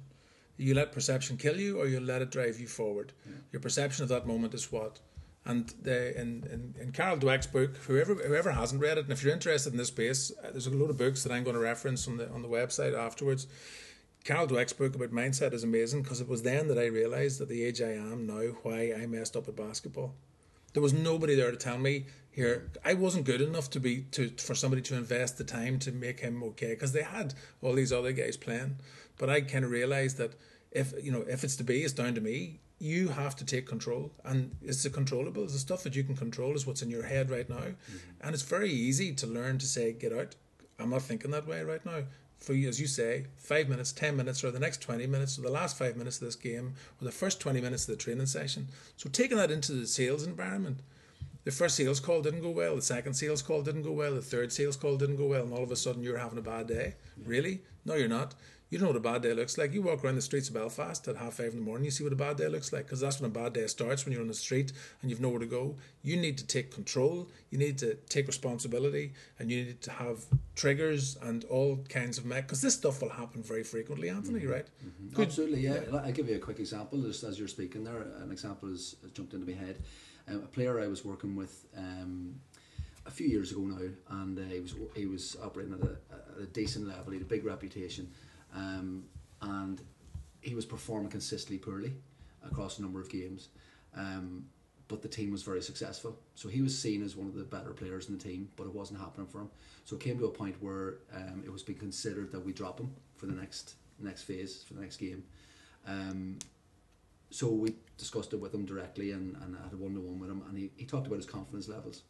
[0.57, 3.13] You let perception kill you, or you let it drive you forward.
[3.25, 3.35] Yeah.
[3.53, 4.99] Your perception of that moment is what.
[5.45, 9.23] And the, in, in, in Carol Dweck's book, whoever whoever hasn't read it, and if
[9.23, 11.61] you're interested in this space, uh, there's a load of books that I'm going to
[11.61, 13.47] reference on the on the website afterwards.
[14.23, 17.47] Carol Dweck's book about mindset is amazing because it was then that I realized at
[17.47, 20.13] the age I am now why I messed up at basketball.
[20.73, 24.29] There was nobody there to tell me here I wasn't good enough to be to
[24.37, 27.91] for somebody to invest the time to make him okay because they had all these
[27.91, 28.77] other guys playing.
[29.17, 30.33] But I kind of realized that
[30.71, 32.59] if you know if it's to be, it's down to me.
[32.81, 35.45] You have to take control, and it's the controllable.
[35.45, 37.97] The stuff that you can control is what's in your head right now, mm-hmm.
[38.21, 40.35] and it's very easy to learn to say, "Get out."
[40.79, 42.03] I'm not thinking that way right now
[42.39, 45.41] for you, as you say, five minutes, ten minutes, or the next twenty minutes, or
[45.41, 48.25] the last five minutes of this game, or the first twenty minutes of the training
[48.25, 48.67] session.
[48.97, 50.79] So taking that into the sales environment,
[51.43, 54.21] the first sales call didn't go well, the second sales call didn't go well, the
[54.21, 56.67] third sales call didn't go well, and all of a sudden you're having a bad
[56.67, 56.95] day.
[57.25, 57.61] Really?
[57.85, 58.35] No, you're not.
[58.69, 59.73] You know what a bad day looks like.
[59.73, 62.03] You walk around the streets of Belfast at half five in the morning, you see
[62.03, 64.21] what a bad day looks like, because that's when a bad day starts when you're
[64.21, 65.75] on the street and you've nowhere to go.
[66.03, 70.19] You need to take control, you need to take responsibility, and you need to have
[70.55, 74.51] triggers and all kinds of mech, because this stuff will happen very frequently, Anthony, mm-hmm.
[74.51, 74.67] right?
[74.85, 75.19] Mm-hmm.
[75.19, 75.79] Absolutely, yeah.
[75.91, 75.97] yeah.
[75.97, 78.03] I'll give you a quick example just as you're speaking there.
[78.21, 79.81] An example has, jumped into my head.
[80.27, 81.65] Um, a player I was working with.
[81.75, 82.35] Um,
[83.05, 83.79] a few years ago now,
[84.21, 87.11] and uh, he was he was operating at a, at a decent level.
[87.11, 88.11] He had a big reputation,
[88.53, 89.03] um,
[89.41, 89.81] and
[90.41, 91.93] he was performing consistently poorly
[92.45, 93.49] across a number of games.
[93.95, 94.45] Um,
[94.87, 96.17] but the team was very successful.
[96.33, 98.73] So he was seen as one of the better players in the team, but it
[98.73, 99.49] wasn't happening for him.
[99.85, 102.79] So it came to a point where um, it was being considered that we drop
[102.79, 105.23] him for the next next phase, for the next game.
[105.87, 106.39] Um,
[107.29, 110.19] so we discussed it with him directly and, and I had a one to one
[110.19, 112.01] with him, and he, he talked about his confidence levels.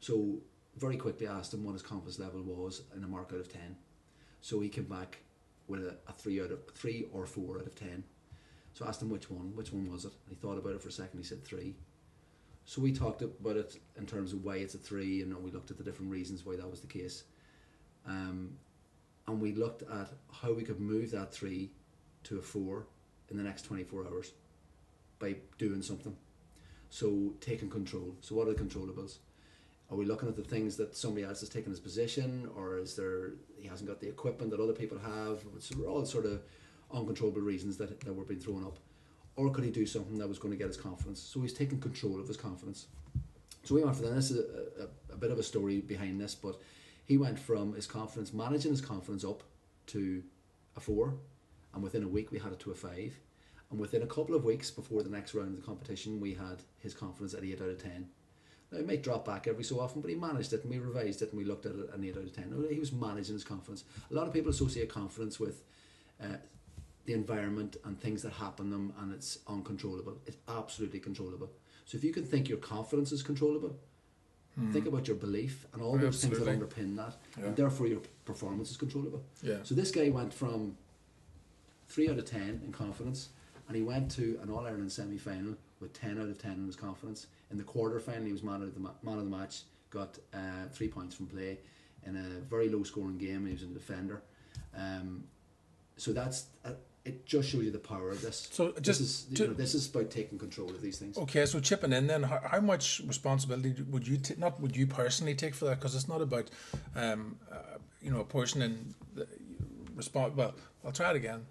[0.00, 0.38] So
[0.76, 3.76] very quickly asked him what his confidence level was in a mark out of 10.
[4.40, 5.18] So he came back
[5.68, 8.04] with a, a three out of three or four out of ten.
[8.74, 10.12] So I asked him which one, which one was it?
[10.26, 11.18] And he thought about it for a second.
[11.18, 11.74] He said three.
[12.66, 15.70] So we talked about it in terms of why it's a three, and we looked
[15.70, 17.24] at the different reasons why that was the case.
[18.06, 18.56] Um,
[19.26, 21.70] and we looked at how we could move that three
[22.24, 22.86] to a four
[23.30, 24.32] in the next 24 hours
[25.18, 26.16] by doing something.
[26.90, 28.14] So taking control.
[28.20, 29.18] So what are the controllables?
[29.90, 32.96] Are we looking at the things that somebody else has taken his position, or is
[32.96, 35.44] there he hasn't got the equipment that other people have?
[35.56, 36.42] It's all sort of
[36.92, 38.78] uncontrollable reasons that, that were being thrown up.
[39.36, 41.20] Or could he do something that was going to get his confidence?
[41.20, 42.86] So he's taking control of his confidence.
[43.64, 46.34] So we went for this is a, a, a bit of a story behind this,
[46.34, 46.60] but
[47.04, 49.42] he went from his confidence, managing his confidence up
[49.88, 50.22] to
[50.76, 51.14] a four,
[51.74, 53.18] and within a week we had it to a five.
[53.70, 56.62] And within a couple of weeks before the next round of the competition, we had
[56.78, 58.08] his confidence at 8 out of 10.
[58.76, 61.22] Now, it might drop back every so often, but he managed it and we revised
[61.22, 62.66] it and we looked at it an 8 out of 10.
[62.70, 63.84] He was managing his confidence.
[64.10, 65.62] A lot of people associate confidence with
[66.22, 66.36] uh,
[67.06, 70.18] the environment and things that happen them and it's uncontrollable.
[70.26, 71.50] It's absolutely controllable.
[71.86, 73.78] So if you can think your confidence is controllable,
[74.56, 74.72] hmm.
[74.72, 77.46] think about your belief and all those things that underpin that, yeah.
[77.46, 79.24] and therefore your performance is controllable.
[79.42, 79.58] Yeah.
[79.62, 80.76] So this guy went from
[81.88, 83.30] 3 out of 10 in confidence
[83.68, 86.66] and he went to an All Ireland semi final with 10 out of 10 in
[86.66, 87.26] his confidence.
[87.50, 90.18] In the quarter final, he was man of the, ma- man of the match, got
[90.34, 91.58] uh, three points from play
[92.06, 93.46] in a very low scoring game.
[93.46, 94.22] He was a defender.
[94.76, 95.24] Um,
[95.96, 96.70] so that's uh,
[97.04, 97.26] it.
[97.26, 98.48] Just shows you the power of this.
[98.50, 101.16] So just this is, to, know, this is about taking control of these things.
[101.16, 104.86] Okay, so chipping in then, how, how much responsibility would you t- not would you
[104.86, 105.78] personally take for that?
[105.78, 106.50] Because it's not about
[106.94, 109.26] um, uh, you know apportioning the
[109.94, 110.34] response.
[110.36, 111.46] Well, I'll try it again.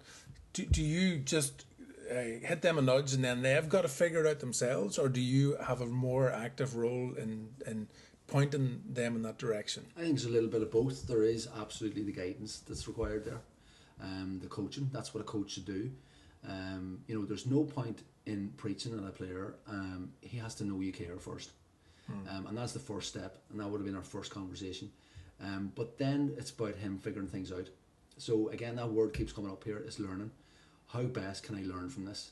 [0.52, 1.66] Do, do you just
[2.10, 5.08] uh, hit them a nudge and then they've got to figure it out themselves, or
[5.08, 7.88] do you have a more active role in in
[8.26, 9.86] pointing them in that direction?
[9.96, 11.06] I think it's a little bit of both.
[11.06, 13.40] There is absolutely the guidance that's required there,
[14.02, 14.90] um, the coaching.
[14.92, 15.90] That's what a coach should do.
[16.48, 19.54] Um, you know, there's no point in preaching at a player.
[19.68, 21.50] Um, he has to know you care first,
[22.08, 23.38] um, and that's the first step.
[23.50, 24.90] And that would have been our first conversation.
[25.40, 27.68] Um, but then it's about him figuring things out.
[28.18, 29.78] So again, that word keeps coming up here.
[29.78, 30.30] Is learning
[30.88, 32.30] how best can I learn from this?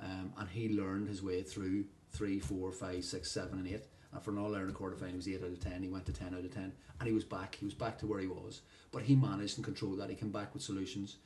[0.00, 3.84] Um, and he learned his way through three, four, five, six, seven, and eight.
[4.12, 5.82] And for an All Ireland quarter final, he was eight out of ten.
[5.82, 7.56] He went to ten out of ten, and he was back.
[7.56, 10.10] He was back to where he was, but he managed and controlled that.
[10.10, 11.16] He came back with solutions.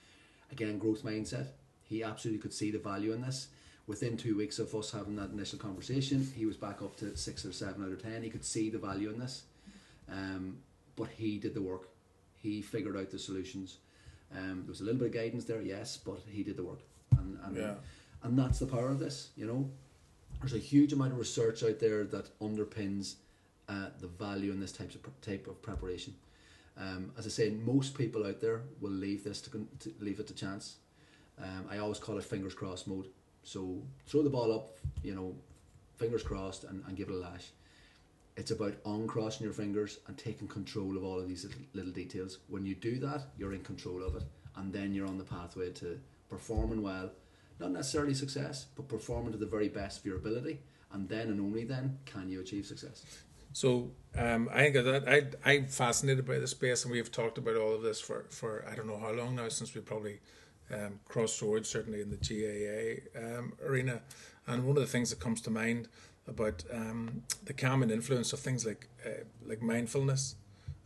[0.51, 1.49] Again, growth mindset.
[1.85, 3.49] He absolutely could see the value in this.
[3.87, 7.45] Within two weeks of us having that initial conversation, he was back up to six
[7.45, 8.23] or seven out of ten.
[8.23, 9.43] He could see the value in this,
[10.11, 10.59] um,
[10.97, 11.89] but he did the work.
[12.37, 13.79] He figured out the solutions
[14.37, 16.81] Um, there was a little bit of guidance there, yes, but he did the work,
[17.19, 17.75] and and, Yeah.
[18.23, 19.31] and that's the power of this.
[19.37, 19.71] You know,
[20.41, 23.17] there's a huge amount of research out there that underpins
[23.69, 26.15] uh, the value in this type of type of preparation.
[26.79, 30.27] Um, as I say, most people out there will leave this to, to leave it
[30.29, 30.77] to chance.
[31.39, 33.09] Um, I always call it fingers crossed mode.
[33.45, 35.35] So throw the ball up, you know,
[35.97, 37.51] fingers crossed, and, and give it a lash.
[38.37, 42.39] It's about uncrossing your fingers and taking control of all of these little, details.
[42.49, 44.23] When you do that, you're in control of it,
[44.57, 47.11] and then you're on the pathway to performing well.
[47.61, 50.61] Not necessarily success, but performing to the very best of your ability,
[50.93, 53.05] and then and only then can you achieve success.
[53.53, 55.09] So um, I think that
[55.45, 58.25] I I'm fascinated by the space, and we have talked about all of this for,
[58.31, 60.21] for I don't know how long now since we probably
[60.73, 64.01] um, crossed swords, certainly in the GAA um, arena.
[64.47, 65.89] And one of the things that comes to mind
[66.37, 70.35] about um, the calming influence of things like uh, like mindfulness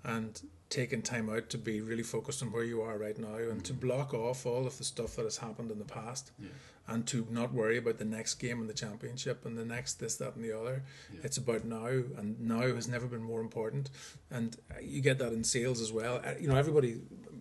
[0.04, 0.32] and
[0.68, 3.72] taking time out to be really focused on where you are right now and to
[3.72, 6.48] block off all of the stuff that has happened in the past Yeah.
[6.88, 10.16] and to not worry about the next game in the championship and the next this
[10.16, 10.82] that and the other
[11.12, 11.20] Yeah.
[11.26, 11.86] it's about now
[12.18, 13.90] and now has never been more important
[14.30, 16.92] and uh, you get that in sales as well Uh, you know everybody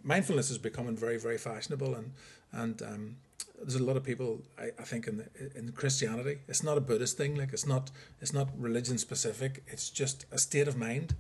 [0.04, 2.12] mindfulness is becoming very very fashionable and
[2.52, 3.16] and um,
[3.60, 6.82] there's a lot of people I, I think in the, in Christianity it's not a
[6.82, 11.16] Buddhist thing like it's not it's not religion specific it's just a state of mind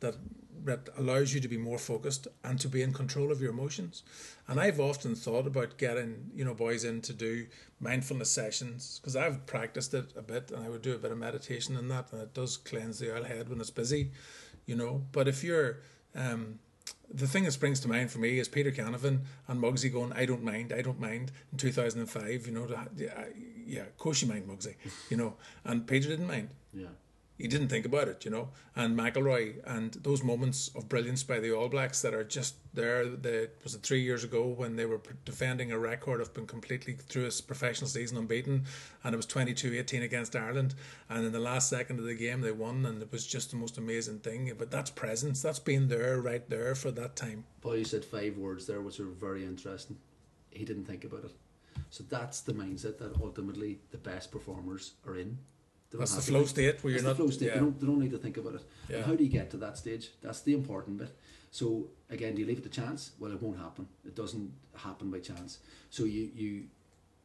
[0.00, 0.16] that
[0.64, 4.02] that allows you to be more focused and to be in control of your emotions.
[4.46, 7.46] And I've often thought about getting you know boys in to do
[7.80, 11.18] mindfulness sessions because I've practiced it a bit and I would do a bit of
[11.18, 14.12] meditation in that and it does cleanse the oil head when it's busy,
[14.66, 15.04] you know.
[15.12, 15.80] But if you're
[16.14, 16.58] um,
[17.12, 20.26] the thing that springs to mind for me is Peter Canavan and Muggsy going, I
[20.26, 22.68] don't mind, I don't mind in 2005, you know,
[23.66, 24.74] yeah, of course you mind Muggsy,
[25.10, 25.34] you know,
[25.64, 26.88] and Peter didn't mind Yeah.
[27.38, 28.48] He didn't think about it, you know.
[28.74, 33.04] And McElroy and those moments of brilliance by the All Blacks that are just there.
[33.04, 36.94] The was it three years ago when they were defending a record of being completely
[36.94, 38.64] through his professional season unbeaten,
[39.04, 40.74] and it was 22-18 against Ireland,
[41.08, 43.56] and in the last second of the game they won, and it was just the
[43.56, 44.52] most amazing thing.
[44.58, 45.40] But that's presence.
[45.40, 47.44] That's being there, right there for that time.
[47.60, 49.96] Paul, you said five words there, which are very interesting.
[50.50, 51.32] He didn't think about it.
[51.90, 55.38] So that's the mindset that ultimately the best performers are in.
[55.92, 57.16] That's the flow state where you're the not.
[57.16, 57.46] flow state.
[57.46, 57.54] yeah.
[57.54, 58.62] They, don't, they don't need to think about it.
[58.88, 58.96] Yeah.
[58.96, 60.10] And how do you get to that stage?
[60.20, 61.16] That's the important bit.
[61.50, 63.12] So again, do you leave it to chance?
[63.18, 63.88] Well, it won't happen.
[64.04, 65.58] It doesn't happen by chance.
[65.90, 66.64] So you you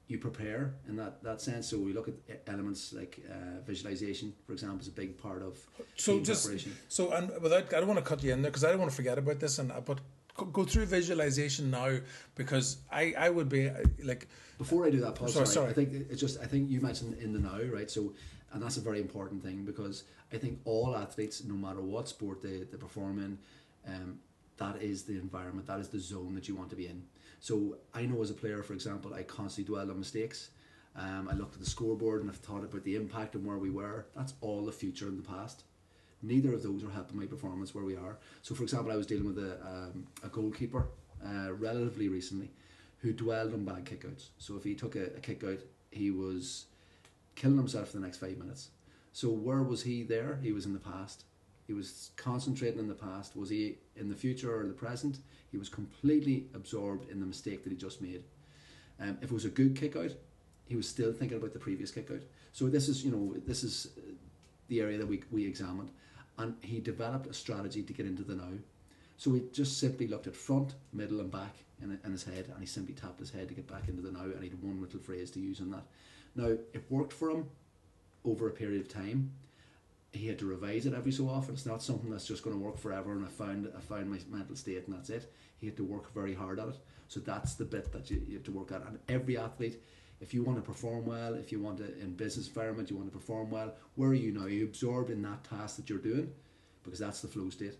[0.08, 1.68] you prepare in that, that sense.
[1.70, 2.16] So we look at
[2.48, 5.58] elements like uh, visualization, for example, is a big part of
[5.96, 6.74] So just preparation.
[6.90, 8.92] So, and without, I don't want to cut you in there because I don't want
[8.92, 9.60] to forget about this.
[9.60, 10.00] And uh, but
[10.36, 11.98] go- through visualization now
[12.36, 15.70] because I I would be uh, like Before I do that, Paul, Sorry, sorry, sorry.
[15.70, 17.90] I think it's just I think you mentioned in the now, right?
[17.90, 18.14] So,
[18.54, 22.42] and that's a very important thing because I think all athletes, no matter what sport
[22.42, 23.38] they, they perform in,
[23.88, 24.20] um,
[24.58, 27.04] that is the environment, that is the zone that you want to be in.
[27.40, 30.52] So, I know as a player, for example, I constantly dwell on mistakes.
[30.96, 33.72] Um, I looked at the scoreboard and I've thought about the impact and where we
[33.72, 34.06] were.
[34.16, 35.64] That's all the future and the past.
[36.22, 38.18] Neither of those are helping my performance where we are.
[38.44, 40.88] So, for example, I was dealing with a, um, a goalkeeper
[41.26, 42.52] uh, relatively recently
[43.00, 44.28] who dwelled on bad kickouts.
[44.38, 45.60] So if he took a, a kick out,
[45.92, 46.68] he was
[47.36, 48.70] killing himself for the next five minutes.
[49.12, 50.40] So where was he there?
[50.42, 51.26] He was in the past.
[51.68, 53.36] He was concentrating in the past.
[53.36, 55.20] Was he in the future or the present?
[55.52, 58.24] He was completely absorbed in the mistake that he just made.
[59.00, 60.12] Um, if it was a good kick out,
[60.66, 62.22] he was still thinking about the previous kick out.
[62.54, 64.02] So this is, you know, this is uh,
[64.68, 65.92] the area that we, we examined.
[66.38, 68.58] And he developed a strategy to get into the now.
[69.18, 72.60] So he just simply looked at front, middle, and back in, in his head, and
[72.60, 74.82] he simply tapped his head to get back into the now, and he had one
[74.82, 75.84] little phrase to use on that.
[76.36, 77.50] Now, it worked for him
[78.26, 79.32] over a period of time.
[80.12, 81.56] He had to revise it every so often.
[81.56, 84.20] It's not something that's just going to work forever, and I found I found my
[84.30, 85.32] mental state, and that's it.
[85.58, 86.78] He had to work very hard at it.
[87.08, 88.86] So that's the bit that you, you have to work at.
[88.86, 89.82] And every athlete,
[90.22, 93.12] if you want to perform well, if you want to in business environment, you want
[93.12, 93.74] to perform well.
[93.96, 94.46] Where are you now?
[94.46, 96.32] Are you absorbed in that task that you're doing,
[96.84, 97.76] because that's the flow state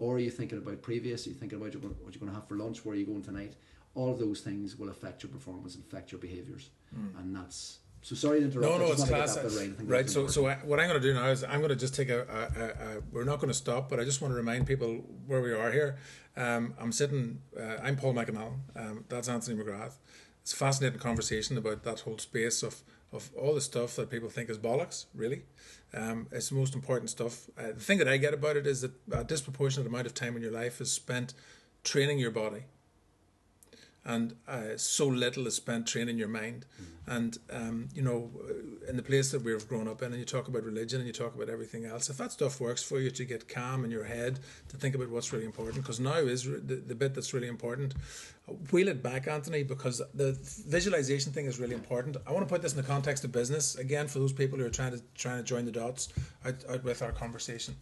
[0.00, 1.26] or are you thinking about previous?
[1.26, 2.84] Are you thinking about what you're going to have for lunch?
[2.84, 3.54] Where are you going tonight?
[3.94, 6.70] All of those things will affect your performance and affect your behaviours,
[7.18, 8.14] and that's so.
[8.14, 8.70] Sorry to interrupt.
[8.72, 9.36] No, no, it's class.
[9.36, 9.46] right.
[9.46, 10.02] I think Right.
[10.02, 10.46] that's So, so.
[10.46, 12.62] I, what I'm going to do now is I'm going to just take a, a,
[12.62, 13.02] a, a.
[13.12, 15.72] We're not going to stop, but I just want to remind people where we are
[15.72, 15.98] here.
[16.36, 17.40] Um, I'm sitting.
[17.58, 18.60] Uh, I'm Paul McAnallen.
[18.76, 19.94] Um, that's Anthony McGrath.
[20.42, 22.82] It's a fascinating conversation about that whole space of
[23.12, 25.06] of all the stuff that people think is bollocks.
[25.14, 25.42] Really,
[25.92, 27.50] um, it's the most important stuff.
[27.58, 30.36] Uh, the thing that I get about it is that a disproportionate amount of time
[30.36, 31.34] in your life is spent
[31.82, 32.62] training your body
[34.10, 36.66] and uh, so little is spent training your mind.
[36.66, 36.86] Mm.
[37.16, 38.30] And um, you know,
[38.88, 41.12] in the place that we've grown up in, and you talk about religion and you
[41.12, 42.10] talk about everything else.
[42.10, 45.10] If that stuff works for you to get calm in your head, to think about
[45.10, 47.94] what's really important, because now is the, the bit that's really important.
[48.70, 50.38] Wheel it back, Anthony, because the
[50.68, 52.16] visualization thing is really important.
[52.26, 54.66] I want to put this in the context of business again for those people who
[54.66, 56.08] are trying to trying to join the dots
[56.44, 57.74] out, out with our conversation.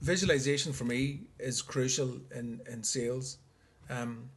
[0.00, 3.38] Visualization for me is crucial in in sales.
[3.88, 4.30] Um,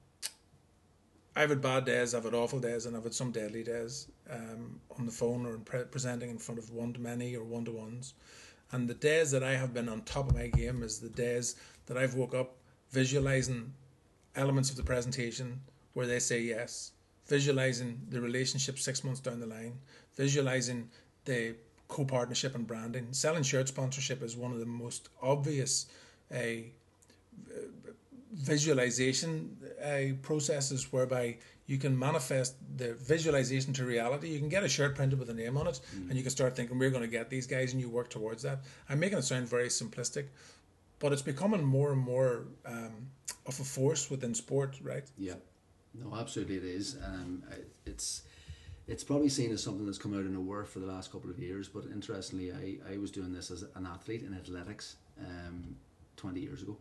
[1.36, 4.80] I've had bad days, I've had awful days, and I've had some deadly days um,
[4.98, 7.72] on the phone or pre- presenting in front of one to many or one to
[7.72, 8.14] ones.
[8.72, 11.56] And the days that I have been on top of my game is the days
[11.88, 12.56] that I've woke up
[12.92, 13.74] visualizing
[14.36, 15.62] elements of the presentation
[15.94, 16.92] where they say yes,
[17.28, 19.80] visualizing the relationship six months down the line,
[20.16, 20.90] visualizing
[21.26, 21.56] the
[21.88, 23.08] co-partnership and branding.
[23.12, 25.88] Selling shirt sponsorship is one of the most obvious
[26.34, 26.38] uh,
[28.36, 34.30] visualization uh, processes whereby you can manifest the visualization to reality.
[34.30, 36.10] You can get a shirt printed with a name on it, mm.
[36.10, 38.44] and you can start thinking, "We're going to get these guys," and you work towards
[38.44, 38.60] that.
[38.90, 40.28] I'm making it sound very simplistic,
[41.00, 43.08] but it's becoming more and more um,
[43.46, 45.10] of a force within sport, right?
[45.18, 45.36] Yeah,
[45.94, 46.98] no, absolutely, it is.
[47.04, 47.44] Um,
[47.86, 48.24] it's
[48.88, 51.32] it's probably seen as something that's come out in of nowhere for the last couple
[51.32, 51.68] of years.
[51.68, 55.78] But interestingly, I, I was doing this as an athlete in athletics um,
[56.18, 56.78] 20 years ago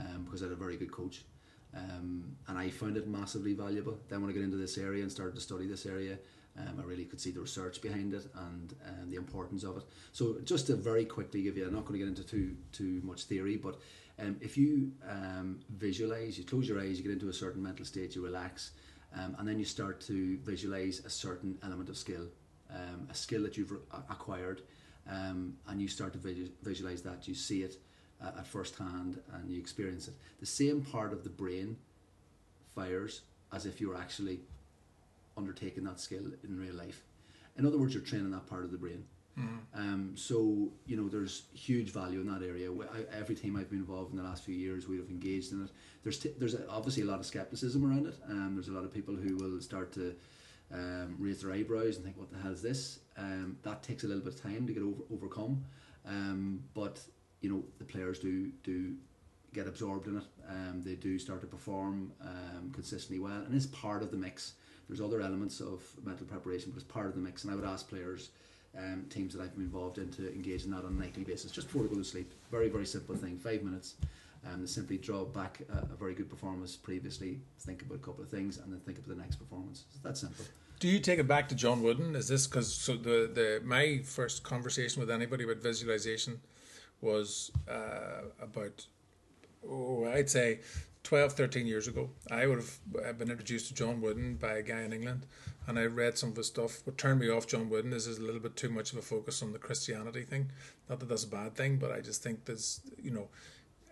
[0.00, 1.24] um, because I had a very good coach.
[1.72, 3.96] Um, and I found it massively valuable.
[4.08, 6.18] Then when I got into this area and started to study this area,
[6.58, 9.84] um, I really could see the research behind it and um, the importance of it.
[10.12, 13.00] So just to very quickly give you, I'm not going to get into too too
[13.04, 13.78] much theory, but
[14.18, 17.84] um, if you um, visualize, you close your eyes, you get into a certain mental
[17.84, 18.72] state, you relax,
[19.16, 22.26] um, and then you start to visualize a certain element of skill,
[23.10, 23.78] a skill that you've re-
[24.10, 24.62] acquired,
[25.06, 27.76] and you start to visu- visualize that, you see it
[28.22, 30.14] uh, at first hand and you experience it.
[30.40, 31.76] The same part of the brain
[32.74, 34.40] fires as if you were actually
[35.36, 37.02] undertaking that skill in real life.
[37.56, 39.04] In other words, you're training that part of the brain.
[39.38, 39.80] Mm-hmm.
[39.80, 42.70] Um, so you know, there's huge value in that area.
[42.70, 45.64] I, every time I've been involved in the last few years, we have engaged in
[45.64, 45.70] it.
[46.02, 48.14] There's t- there's obviously a lot of skepticism around it.
[48.28, 50.14] Um, there's a lot of people who will start to
[50.72, 54.08] um, raise their eyebrows and think, "What the hell is this?" Um, that takes a
[54.08, 55.64] little bit of time to get over, overcome.
[56.06, 57.00] Um, but
[57.40, 58.94] you know, the players do do
[59.52, 60.24] get absorbed in it.
[60.48, 64.54] Um, they do start to perform um, consistently well, and it's part of the mix.
[64.88, 67.44] There's other elements of mental preparation, but it's part of the mix.
[67.44, 68.30] And I would ask players,
[68.76, 71.52] um, teams that I've been involved in, to engage in that on a nightly basis,
[71.52, 72.32] just before they go to sleep.
[72.50, 73.38] Very, very simple thing.
[73.38, 73.94] Five minutes.
[74.46, 78.30] Um, simply draw back a, a, very good performance previously, think about a couple of
[78.30, 79.84] things, and then think about the next performance.
[79.90, 80.46] It's that simple.
[80.78, 82.16] Do you take it back to John Wooden?
[82.16, 86.40] Is this because so the the my first conversation with anybody about visualization
[87.00, 88.86] was uh, about,
[89.68, 90.60] oh, I'd say
[91.04, 92.10] 12, 13 years ago.
[92.30, 92.62] I would
[93.04, 95.26] have been introduced to John Wooden by a guy in England,
[95.66, 96.80] and I read some of his stuff.
[96.84, 99.02] What turned me off John Wooden is there's a little bit too much of a
[99.02, 100.50] focus on the Christianity thing.
[100.88, 103.28] Not that that's a bad thing, but I just think there's, you know,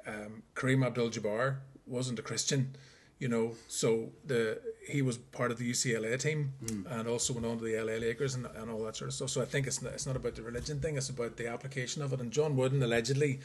[0.07, 1.57] um, Kareem Abdul Jabbar
[1.87, 2.77] wasn't a Christian
[3.19, 6.87] you know, so the he was part of the UCLA team mm.
[6.99, 9.31] and also went on to the LA Lakers and, and all that sort of stuff.
[9.31, 12.03] So I think it's not, it's not about the religion thing; it's about the application
[12.03, 12.21] of it.
[12.21, 13.41] And John Wooden allegedly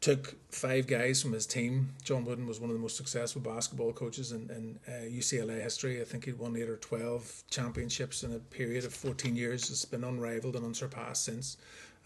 [0.00, 1.88] took five guys from his team.
[2.02, 6.00] John Wooden was one of the most successful basketball coaches in, in uh, UCLA history.
[6.00, 9.70] I think he'd won eight or 12 championships in a period of 14 years.
[9.70, 11.56] It's been unrivaled and unsurpassed since.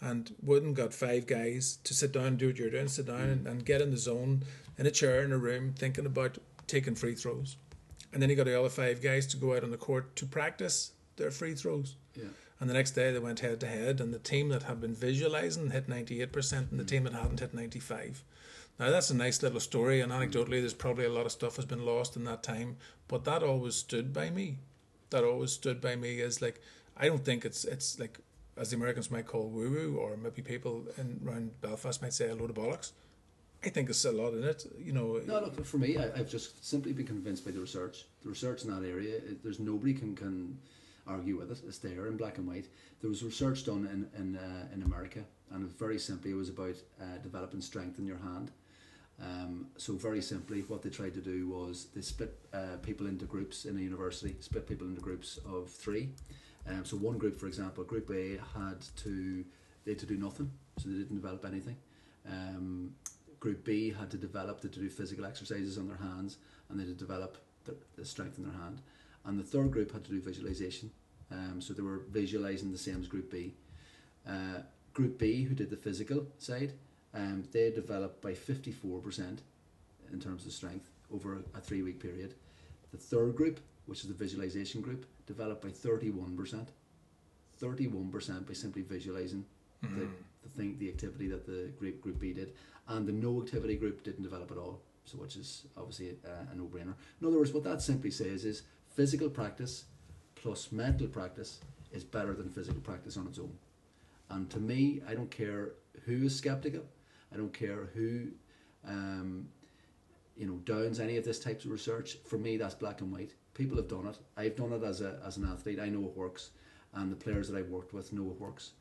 [0.01, 3.27] And Wooden got five guys to sit down and do what you're doing, sit down
[3.27, 3.31] mm.
[3.31, 4.43] and, and get in the zone
[4.77, 7.55] in a chair in a room thinking about taking free throws.
[8.11, 10.25] And then he got the other five guys to go out on the court to
[10.25, 11.95] practice their free throws.
[12.15, 12.25] Yeah.
[12.59, 14.95] And the next day they went head to head, and the team that had been
[14.95, 16.87] visualizing hit 98%, and the mm.
[16.87, 18.23] team that hadn't hit 95
[18.79, 21.65] Now, that's a nice little story, and anecdotally, there's probably a lot of stuff has
[21.65, 22.77] been lost in that time,
[23.07, 24.57] but that always stood by me.
[25.11, 26.61] That always stood by me as like,
[26.97, 28.19] I don't think it's it's like,
[28.61, 32.29] as the Americans might call woo woo, or maybe people in around Belfast might say
[32.29, 32.91] a load of bollocks.
[33.65, 34.65] I think there's a lot in it.
[34.79, 35.19] You know.
[35.25, 38.05] No, look for me, I, have just simply been convinced by the research.
[38.23, 40.59] The research in that area, it, there's nobody can can
[41.07, 41.61] argue with it.
[41.67, 42.67] It's there in black and white.
[43.01, 46.75] There was research done in in uh, in America, and very simply, it was about
[47.01, 48.51] uh, developing strength in your hand.
[49.19, 53.25] Um, so very simply, what they tried to do was they split uh, people into
[53.25, 56.09] groups in a university, split people into groups of three.
[56.67, 59.43] Um, so one group, for example, Group A had to
[59.83, 61.75] they had to do nothing, so they didn't develop anything.
[62.29, 62.93] Um,
[63.39, 66.37] Group B had to develop they to do physical exercises on their hands
[66.69, 68.81] and they had to develop the, the strength in their hand.
[69.25, 70.91] And the third group had to do visualization.
[71.31, 73.55] Um, so they were visualizing the same as Group B.
[74.27, 74.61] Uh,
[74.93, 76.73] group B, who did the physical side,
[77.13, 79.39] um, they developed by 54%
[80.11, 82.35] in terms of strength, over a, a three week period.
[82.91, 86.67] The third group, which is the visualization group, developed by 31%.
[87.61, 89.45] 31% by simply visualizing
[89.85, 89.99] Mm-hmm.
[89.99, 90.07] the,
[90.43, 92.53] the thing, the activity that the group group B did,
[92.87, 94.79] and the no activity group didn't develop at all.
[95.05, 96.93] So, which is obviously a, a no brainer.
[97.19, 98.61] In other words, what that simply says is
[98.95, 99.85] physical practice
[100.35, 101.61] plus mental practice
[101.91, 103.57] is better than physical practice on its own.
[104.29, 105.71] And to me, I don't care
[106.05, 106.83] who is skeptical.
[107.33, 108.27] I don't care who,
[108.87, 109.47] um,
[110.37, 112.17] you know, downs any of this types of research.
[112.27, 113.33] For me, that's black and white.
[113.53, 114.17] People have done it.
[114.37, 115.79] I've done it as a as an athlete.
[115.79, 116.51] I know it works,
[116.93, 118.71] and the players that I've worked with know it works.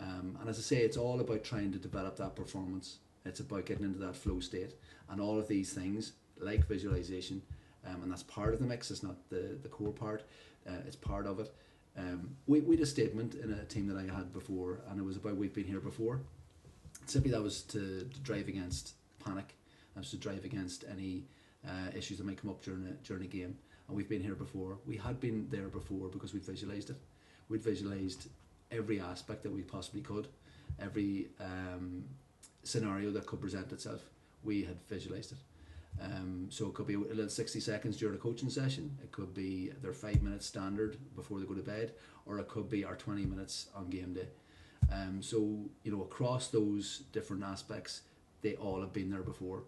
[0.00, 2.98] Um, and as I say, it's all about trying to develop that performance.
[3.24, 4.74] It's about getting into that flow state,
[5.08, 7.42] and all of these things like visualization,
[7.86, 8.90] um, and that's part of the mix.
[8.90, 10.24] It's not the the core part.
[10.66, 11.52] Uh, it's part of it.
[11.96, 15.04] Um, we we had a statement in a team that I had before, and it
[15.04, 16.20] was about we've been here before.
[17.06, 18.92] Simply, that was to, to drive against
[19.24, 19.54] panic.
[19.94, 21.24] That was to drive against any
[21.66, 23.56] uh, issues that might come up during a during a game.
[23.88, 24.78] And we've been here before.
[24.86, 26.96] We had been there before because we'd visualized it.
[27.48, 28.28] We'd visualized
[28.70, 30.28] every aspect that we possibly could,
[30.80, 32.04] every um,
[32.62, 34.02] scenario that could present itself.
[34.44, 35.38] We had visualized it.
[36.02, 39.34] Um, so it could be a little 60 seconds during a coaching session, it could
[39.34, 41.92] be their five minutes standard before they go to bed,
[42.26, 44.28] or it could be our 20 minutes on game day.
[44.92, 48.02] Um, so, you know, across those different aspects,
[48.42, 49.64] they all have been there before.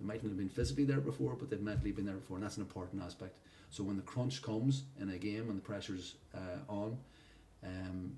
[0.00, 2.56] They mightn't have been physically there before, but they've mentally been there before, and that's
[2.56, 3.36] an important aspect.
[3.74, 6.96] So when the crunch comes in a game and the pressure's uh, on,
[7.64, 8.16] um,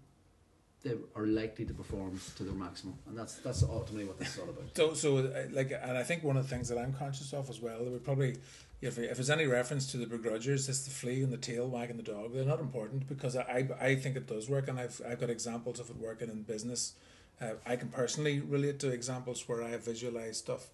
[0.84, 4.38] they are likely to perform to their maximum, and that's that's ultimately what this is
[4.38, 4.76] all about.
[4.76, 7.48] So, so uh, like, and I think one of the things that I'm conscious of
[7.48, 8.36] as well, that we probably,
[8.82, 11.96] if, if there's any reference to the begrudgers, it's the flea and the tail wagging
[11.96, 12.34] the dog.
[12.34, 15.80] They're not important because I, I think it does work, and I've, I've got examples
[15.80, 16.92] of it working in business.
[17.40, 20.68] Uh, I can personally relate to examples where I have visualized stuff.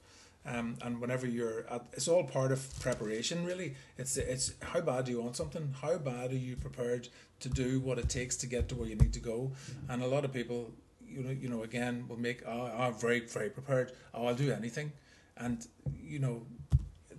[0.44, 3.74] Um, and whenever you're at, it's all part of preparation really.
[3.96, 5.72] It's it's how bad do you want something?
[5.80, 7.08] How bad are you prepared
[7.40, 9.52] to do what it takes to get to where you need to go?
[9.88, 10.72] And a lot of people
[11.06, 13.92] you know you know again will make oh, I'm very very prepared.
[14.14, 14.92] Oh I'll do anything.
[15.36, 15.64] And
[16.02, 16.42] you know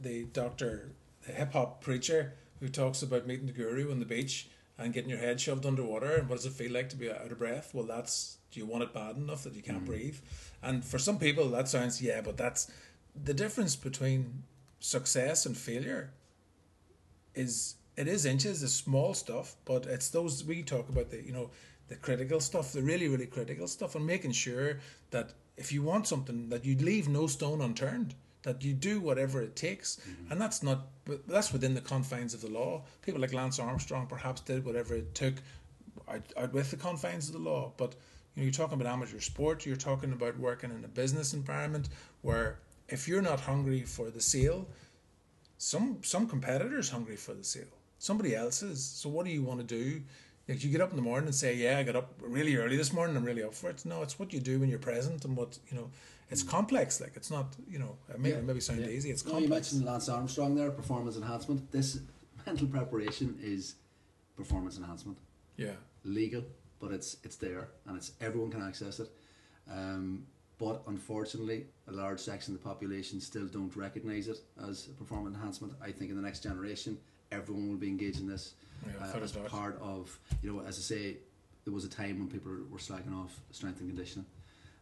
[0.01, 0.91] the doctor
[1.25, 5.09] the hip hop preacher who talks about meeting the guru on the beach and getting
[5.09, 7.71] your head shoved underwater and what does it feel like to be out of breath?
[7.73, 9.85] Well that's do you want it bad enough that you can't Mm.
[9.85, 10.17] breathe?
[10.61, 12.69] And for some people that sounds yeah but that's
[13.21, 14.43] the difference between
[14.79, 16.11] success and failure
[17.35, 21.31] is it is inches, it's small stuff, but it's those we talk about the you
[21.31, 21.49] know
[21.87, 24.79] the critical stuff, the really really critical stuff, and making sure
[25.11, 29.41] that if you want something, that you leave no stone unturned, that you do whatever
[29.41, 30.31] it takes, mm-hmm.
[30.31, 30.87] and that's not
[31.27, 32.83] that's within the confines of the law.
[33.03, 35.35] People like Lance Armstrong perhaps did whatever it took
[36.09, 37.95] out, out with the confines of the law, but
[38.33, 41.89] you know you're talking about amateur sport, you're talking about working in a business environment
[42.21, 42.59] where
[42.89, 44.67] if you're not hungry for the sale,
[45.57, 47.73] some some competitors hungry for the sale.
[47.97, 48.83] Somebody else is.
[48.83, 50.01] So what do you want to do?
[50.47, 52.75] Like you get up in the morning and say, "Yeah, I got up really early
[52.75, 53.15] this morning.
[53.15, 55.57] I'm really up for it." No, it's what you do when you're present and what
[55.69, 55.89] you know.
[56.29, 56.99] It's complex.
[56.99, 57.95] Like it's not you know.
[58.09, 58.87] It may Yeah, maybe sound yeah.
[58.87, 59.09] easy.
[59.11, 61.71] It's No, you mentioned Lance Armstrong there, performance enhancement.
[61.71, 61.99] This
[62.45, 63.75] mental preparation is
[64.35, 65.17] performance enhancement.
[65.57, 65.75] yeah.
[66.03, 66.43] Legal,
[66.81, 69.09] but it's it's there and it's everyone can access it.
[69.71, 70.25] Um,
[70.63, 74.39] but unfortunately, a large section of the population still don't recognise it
[74.69, 75.73] as a performance enhancement.
[75.83, 76.97] I think in the next generation,
[77.31, 78.53] everyone will be engaged in this
[78.85, 81.17] Yeah, uh, as part of you know, as I say,
[81.65, 84.25] there was a time when people were slacking off strength and conditioning,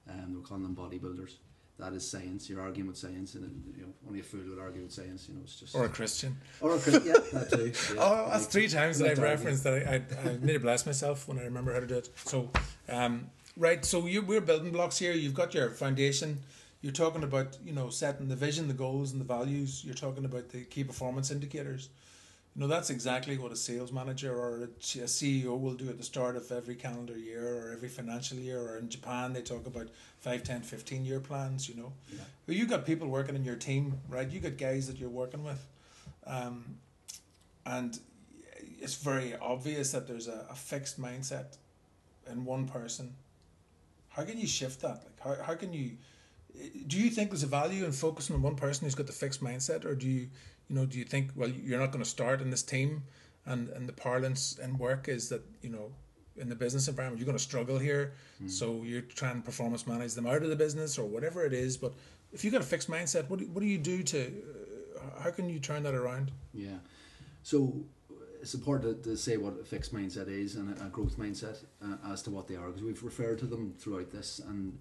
[0.08, 1.34] and they were calling them bodybuilders.
[1.80, 2.48] That is science.
[2.48, 3.44] You're arguing with science, and
[3.76, 5.28] you know only a fool would argue with science.
[5.28, 6.38] You know, it's just Or a Christian.
[6.60, 7.96] or a Chris- yeah, that too.
[7.96, 8.02] Yeah.
[8.06, 11.40] Oh, that's three times that I've referenced that I, I, I to bless myself when
[11.40, 12.10] I remember how to do it.
[12.26, 12.52] So,
[12.90, 13.84] um, right.
[13.86, 15.14] So you we're building blocks here.
[15.14, 16.40] You've got your foundation.
[16.82, 19.84] You're talking about you know setting the vision, the goals, and the values.
[19.86, 21.90] You're talking about the key performance indicators.
[22.56, 26.04] You know that's exactly what a sales manager or a CEO will do at the
[26.04, 28.60] start of every calendar year or every financial year.
[28.60, 29.88] Or in Japan, they talk about
[30.20, 31.70] 5, 10, 15 year plans.
[31.70, 32.24] You know, Yeah.
[32.48, 34.30] Well, you got people working in your team, right?
[34.30, 35.66] You got guys that you're working with,
[36.26, 36.76] um,
[37.66, 37.98] and
[38.82, 41.58] it's very obvious that there's a, a fixed mindset
[42.30, 43.14] in one person.
[44.12, 45.04] How can you shift that?
[45.06, 45.98] Like, how how can you?
[46.88, 49.42] Do you think there's a value in focusing on one person who's got the fixed
[49.42, 50.28] mindset, or do you,
[50.68, 53.04] you know, do you think well you're not going to start in this team,
[53.46, 55.92] and and the parlance in work is that you know
[56.38, 58.14] in the business environment you're going to struggle here,
[58.48, 61.78] so you're trying to performance manage them out of the business or whatever it is.
[61.78, 61.94] But
[62.34, 64.20] if you've got a fixed mindset, what do, what do you do to?
[64.98, 66.32] Uh, how can you turn that around?
[66.54, 66.80] Yeah.
[67.44, 67.74] So
[68.42, 71.64] it's important to, to say what a fixed mindset is and a, a growth mindset
[71.84, 74.78] uh, as to what they are because we've referred to them throughout this and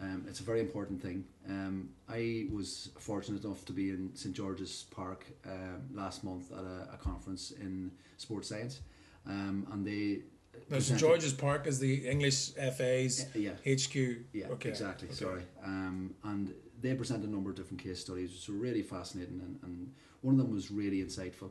[0.00, 1.24] Um, it's a very important thing.
[1.48, 6.64] Um, I was fortunate enough to be in St George's Park um, last month at
[6.64, 8.80] a, a, conference in sports science,
[9.26, 10.22] um, and they.
[10.70, 13.52] Now, St George's Park is the English FA's yeah.
[13.66, 13.94] HQ.
[14.32, 14.68] Yeah, okay.
[14.68, 15.08] exactly.
[15.08, 15.16] Okay.
[15.16, 19.40] Sorry, um, and they presented a number of different case studies, which were really fascinating,
[19.40, 21.50] and, and one of them was really insightful.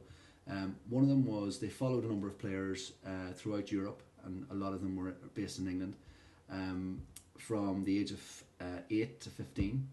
[0.50, 4.46] Um, one of them was they followed a number of players uh, throughout Europe, and
[4.52, 5.96] a lot of them were based in England.
[6.50, 7.02] Um,
[7.38, 9.88] from the age of uh, 8 to 15.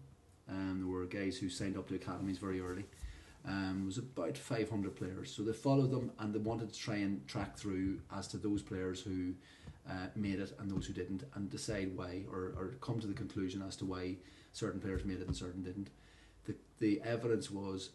[0.49, 2.85] Um, there were guys who signed up to academies very early.
[3.47, 5.31] Um, it was about 500 players.
[5.31, 8.61] So they followed them and they wanted to try and track through as to those
[8.61, 9.33] players who
[9.89, 13.13] uh, made it and those who didn't and decide why or, or come to the
[13.13, 14.15] conclusion as to why
[14.51, 15.89] certain players made it and certain didn't.
[16.45, 17.91] The, the evidence was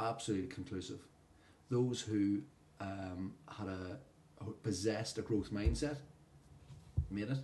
[0.00, 1.00] absolutely conclusive.
[1.70, 2.42] Those who
[2.80, 3.98] um, had a
[4.62, 5.96] possessed a growth mindset
[7.10, 7.38] made it.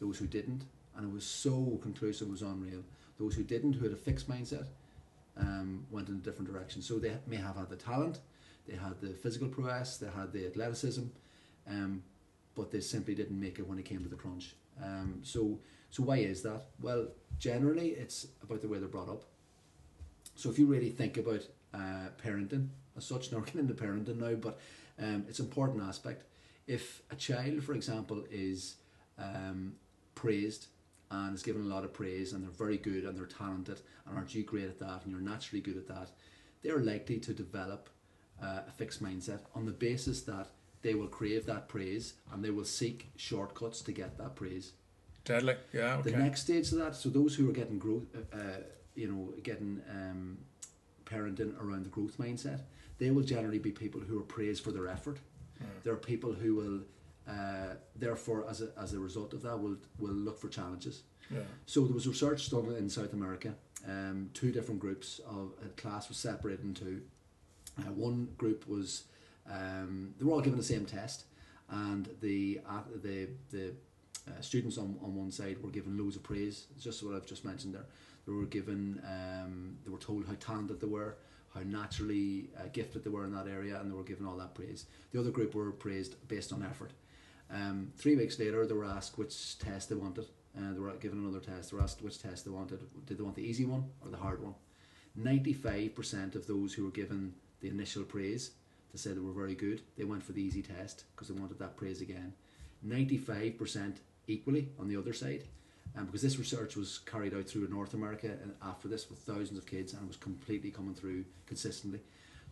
[0.00, 0.64] Those who didn't
[1.00, 2.82] and it was so conclusive, it was unreal.
[3.18, 4.66] Those who didn't, who had a fixed mindset,
[5.38, 6.82] um, went in a different direction.
[6.82, 8.20] So they may have had the talent,
[8.68, 11.04] they had the physical prowess, they had the athleticism,
[11.66, 12.02] um,
[12.54, 14.54] but they simply didn't make it when it came to the crunch.
[14.82, 15.58] Um, so,
[15.90, 16.66] so why is that?
[16.80, 17.08] Well,
[17.38, 19.24] generally it's about the way they're brought up.
[20.34, 22.68] So if you really think about uh, parenting,
[23.00, 24.58] as such, not getting into parenting now, but
[24.98, 26.24] um, it's an important aspect.
[26.66, 28.76] If a child, for example, is
[29.18, 29.72] um,
[30.14, 30.66] praised
[31.10, 34.16] and is given a lot of praise and they're very good and they're talented and
[34.16, 36.10] aren't you great at that and you're naturally good at that,
[36.62, 37.88] they're likely to develop
[38.42, 40.48] uh, a fixed mindset on the basis that
[40.82, 44.72] they will crave that praise and they will seek shortcuts to get that praise.
[45.24, 45.96] Deadly, yeah.
[45.96, 46.12] Okay.
[46.12, 48.40] The next stage of that, so those who are getting growth, uh, uh,
[48.94, 50.38] you know, getting um,
[51.04, 52.60] parenting around the growth mindset,
[53.00, 55.18] they will generally be people who are praised for their effort.
[55.60, 55.66] Mm.
[55.82, 56.80] There are people who will
[57.28, 61.02] uh, therefore, as a, as a result of that, we'll, we'll look for challenges.
[61.30, 61.40] Yeah.
[61.66, 63.54] So there was research done in South America.
[63.86, 67.02] Um, two different groups of a class was separated into.
[67.78, 69.04] Uh, one group was
[69.50, 71.24] um, they were all given the same test,
[71.70, 73.72] and the uh, the the
[74.28, 76.66] uh, students on, on one side were given loads of praise.
[76.74, 77.86] It's just what I've just mentioned there.
[78.26, 81.16] They were given um, they were told how talented they were,
[81.54, 84.54] how naturally uh, gifted they were in that area, and they were given all that
[84.54, 84.86] praise.
[85.12, 86.92] The other group were praised based on effort.
[87.52, 90.26] Um, three weeks later, they were asked which test they wanted.
[90.56, 91.70] Uh, they were given another test.
[91.70, 92.80] They were asked which test they wanted.
[93.06, 94.54] Did they want the easy one or the hard one?
[95.18, 98.52] 95% of those who were given the initial praise
[98.92, 101.58] to say they were very good, they went for the easy test because they wanted
[101.58, 102.32] that praise again.
[102.86, 103.96] 95%
[104.26, 105.44] equally on the other side.
[105.96, 109.58] Um, because this research was carried out through North America and after this with thousands
[109.58, 112.00] of kids and was completely coming through consistently.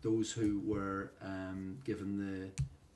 [0.03, 2.51] Those who were um, given the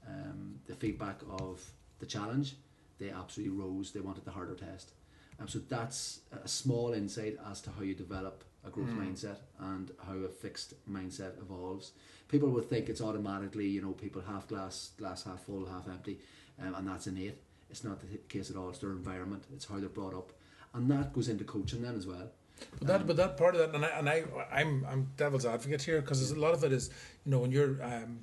[0.08, 1.62] um, the feedback of
[2.00, 2.56] the challenge,
[2.98, 3.92] they absolutely rose.
[3.92, 4.92] They wanted the harder test.
[5.40, 9.06] Um, so that's a small insight as to how you develop a growth mm.
[9.06, 11.92] mindset and how a fixed mindset evolves.
[12.28, 16.18] People would think it's automatically, you know, people half glass, glass half full, half empty,
[16.60, 17.38] um, and that's innate.
[17.72, 18.68] It's not the case at all.
[18.68, 19.44] It's their environment.
[19.52, 20.32] It's how they're brought up,
[20.74, 22.30] and that goes into coaching then as well.
[22.78, 25.44] But that, um, but that part of that, and I, and I, I'm, I'm devil's
[25.44, 26.90] advocate here because a lot of it is,
[27.24, 28.20] you know, when you're um,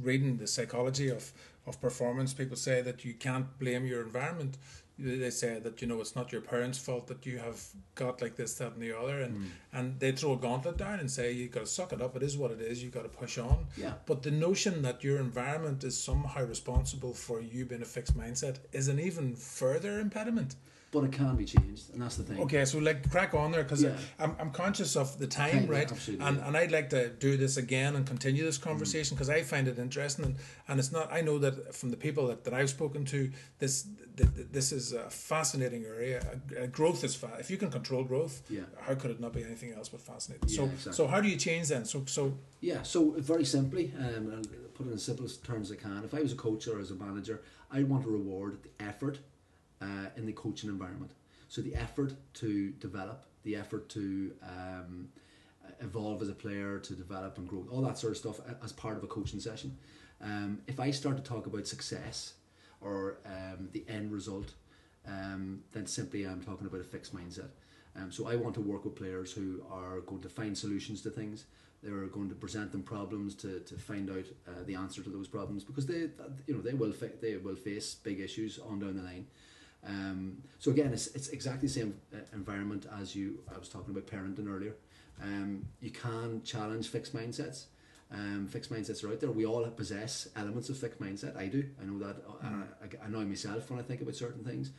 [0.00, 1.32] reading the psychology of
[1.68, 4.56] of performance, people say that you can't blame your environment.
[4.98, 7.62] They say that you know it's not your parents' fault that you have
[7.94, 9.46] got like this, that, and the other, and mm.
[9.72, 12.16] and they throw a gauntlet down and say you got to suck it up.
[12.16, 12.82] It is what it is.
[12.82, 13.66] You got to push on.
[13.76, 13.94] Yeah.
[14.06, 18.56] But the notion that your environment is somehow responsible for you being a fixed mindset
[18.72, 20.56] is an even further impediment
[20.90, 22.40] but it can be changed, and that's the thing.
[22.40, 23.92] Okay, so like crack on there because yeah.
[24.18, 25.90] I'm, I'm conscious of the time, right?
[25.90, 26.24] Absolutely.
[26.24, 29.34] And and I'd like to do this again and continue this conversation because mm.
[29.34, 30.36] I find it interesting, and,
[30.66, 31.12] and it's not.
[31.12, 35.10] I know that from the people that, that I've spoken to, this this is a
[35.10, 36.22] fascinating area.
[36.72, 37.38] Growth is fast.
[37.38, 38.62] If you can control growth, yeah.
[38.80, 40.48] how could it not be anything else but fascinating?
[40.48, 40.92] Yeah, so exactly.
[40.94, 41.84] so how do you change then?
[41.84, 45.76] So so yeah, so very simply, um, I'll put it in the simplest terms I
[45.76, 46.02] can.
[46.04, 49.18] If I was a coach or as a manager, I want to reward the effort
[49.80, 51.12] uh, in the coaching environment.
[51.48, 55.08] So the effort to develop, the effort to um,
[55.80, 58.96] evolve as a player, to develop and grow, all that sort of stuff as part
[58.96, 59.76] of a coaching session.
[60.20, 62.34] Um, if I start to talk about success
[62.80, 64.52] or um, the end result,
[65.06, 67.48] um, then simply I'm talking about a fixed mindset.
[67.96, 71.10] Um, so I want to work with players who are going to find solutions to
[71.10, 71.44] things.
[71.82, 75.28] They're going to present them problems to, to find out uh, the answer to those
[75.28, 76.08] problems because they
[76.46, 79.26] you know they will fa- they will face big issues on down the line.
[79.86, 83.40] Um, so again, it's, it's exactly the same uh, environment as you.
[83.54, 84.74] I was talking about parenting earlier.
[85.22, 87.66] Um, you can challenge fixed mindsets,
[88.10, 89.30] Um, fixed mindsets are out there.
[89.30, 91.36] We all possess elements of fixed mindset.
[91.36, 91.64] I do.
[91.80, 92.26] I know that.
[92.42, 92.66] Mm.
[92.82, 94.70] I, I know myself when I think about certain things.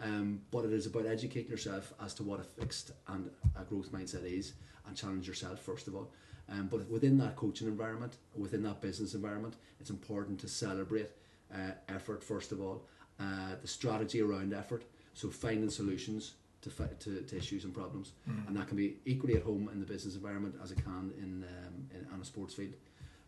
[0.00, 3.90] Um, but it is about educating yourself as to what a fixed and a growth
[3.92, 4.54] mindset is
[4.86, 6.12] and challenge yourself first of all.
[6.48, 11.10] Um, but within that coaching environment, within that business environment, it's important to celebrate
[11.52, 12.86] uh, effort first of all,
[13.20, 14.84] uh, the strategy around effort.
[15.14, 18.46] So finding solutions to, to, to, issues and problems, mm.
[18.46, 21.44] and that can be equally at home in the business environment as it can in,
[21.44, 22.74] um, in on a sports field.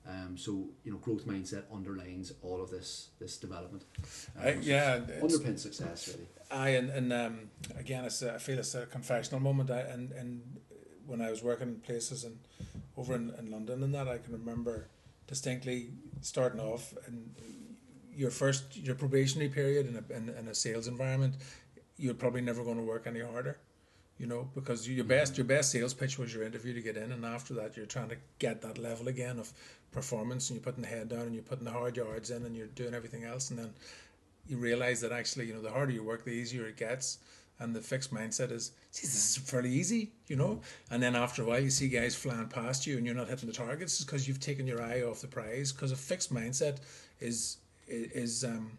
[0.09, 3.85] Um, so you know, growth mindset underlines all of this this development.
[4.41, 6.29] Um, yeah, underpins success really.
[6.51, 9.71] I and, and um, again, it's a, I feel it's a confessional moment.
[9.71, 10.43] I, and and
[11.07, 12.39] when I was working in places and
[12.97, 14.89] over in, in London and that, I can remember
[15.27, 15.91] distinctly
[16.23, 17.35] starting off and
[18.17, 21.35] your first your probationary period in a in, in a sales environment,
[21.97, 23.59] you're probably never going to work any harder
[24.21, 25.09] you know, because your mm-hmm.
[25.09, 27.87] best your best sales pitch was your interview to get in, and after that you're
[27.87, 29.51] trying to get that level again of
[29.93, 32.55] performance, and you're putting the head down, and you're putting the hard yards in, and
[32.55, 33.73] you're doing everything else, and then
[34.47, 37.19] you realize that actually, you know, the harder you work, the easier it gets,
[37.61, 40.95] and the fixed mindset is, see, this is fairly easy, you know, mm-hmm.
[40.95, 43.49] and then after a while you see guys flying past you, and you're not hitting
[43.49, 46.77] the targets because you've taken your eye off the prize, because a fixed mindset
[47.21, 47.57] is
[47.91, 48.79] is um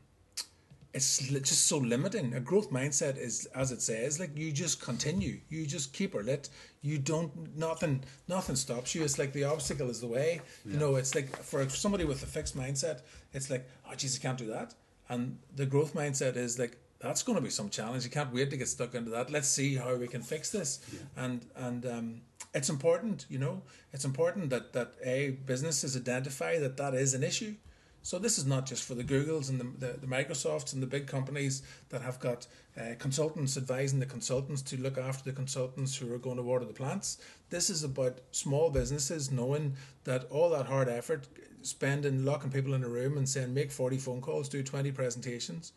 [0.94, 2.34] it's just so limiting.
[2.34, 6.24] A growth mindset is, as it says, like you just continue, you just keep her
[6.24, 6.50] lit.
[6.82, 9.04] You don't nothing nothing stops you.
[9.04, 10.42] It's like the obstacle is the way.
[10.66, 10.74] Yeah.
[10.74, 13.02] You know, it's like for somebody with a fixed mindset,
[13.34, 14.74] it's like, oh Jesus, can't do that.
[15.08, 18.04] And the growth mindset is like that's going to be some challenge.
[18.04, 19.32] You can't wait to get stuck into that.
[19.32, 20.80] Let's see how we can fix this.
[20.92, 21.24] Yeah.
[21.24, 22.22] And and um,
[22.54, 23.62] it's important, you know,
[23.94, 27.56] it's important that that a businesses identify that that is an issue
[28.04, 30.88] so this is not just for the Googles and the, the, the Microsofts and the
[30.88, 32.48] big companies that have got
[32.80, 36.66] uh, consultants advising the consultants to look after the consultants who are going to water
[36.66, 37.20] the plants.
[37.50, 39.76] This is about small businesses knowing
[40.06, 41.28] that all that hard effort,
[41.62, 45.74] spending locking people in a room and saying make 40 phone calls, do 20 presentations,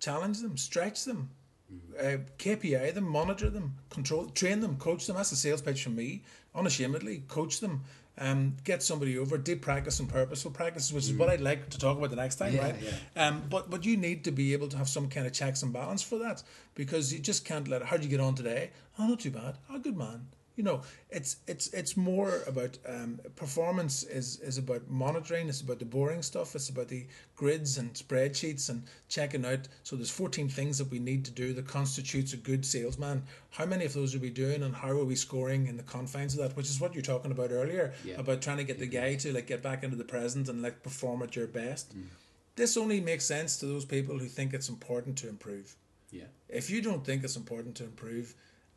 [0.00, 1.30] challenge them, stretch them,
[1.98, 5.16] uh, KPI them, monitor them, control, train them, coach them.
[5.16, 6.22] That's a sales pitch from me.
[6.54, 7.82] Unashamedly, coach them
[8.18, 11.18] um, get somebody over, deep practice and purposeful practice, which is mm.
[11.18, 12.76] what I'd like to talk about the next time, yeah, right?
[12.80, 13.26] Yeah.
[13.26, 15.72] Um, but but you need to be able to have some kind of checks and
[15.72, 16.42] balance for that
[16.74, 17.82] because you just can't let.
[17.82, 18.70] How do you get on today?
[18.98, 19.56] Oh, not too bad.
[19.70, 20.26] Oh, good man
[20.56, 25.78] you know it's it's it's more about um, performance is is about monitoring it's about
[25.78, 29.68] the boring stuff it's about the grids and spreadsheets and checking out.
[29.82, 33.24] So there's 14 things that we need to do that constitutes a good salesman.
[33.50, 36.34] How many of those are we doing and how are we scoring in the confines
[36.34, 36.56] of that?
[36.56, 38.18] Which is what you're talking about earlier yeah.
[38.18, 40.82] about trying to get the guy to like get back into the present and like
[40.82, 41.96] perform at your best.
[41.96, 42.04] Mm.
[42.56, 45.74] this only makes sense to those people who think it's important to improve.
[46.12, 46.28] Yeah.
[46.48, 48.34] If you don't think it's important to improve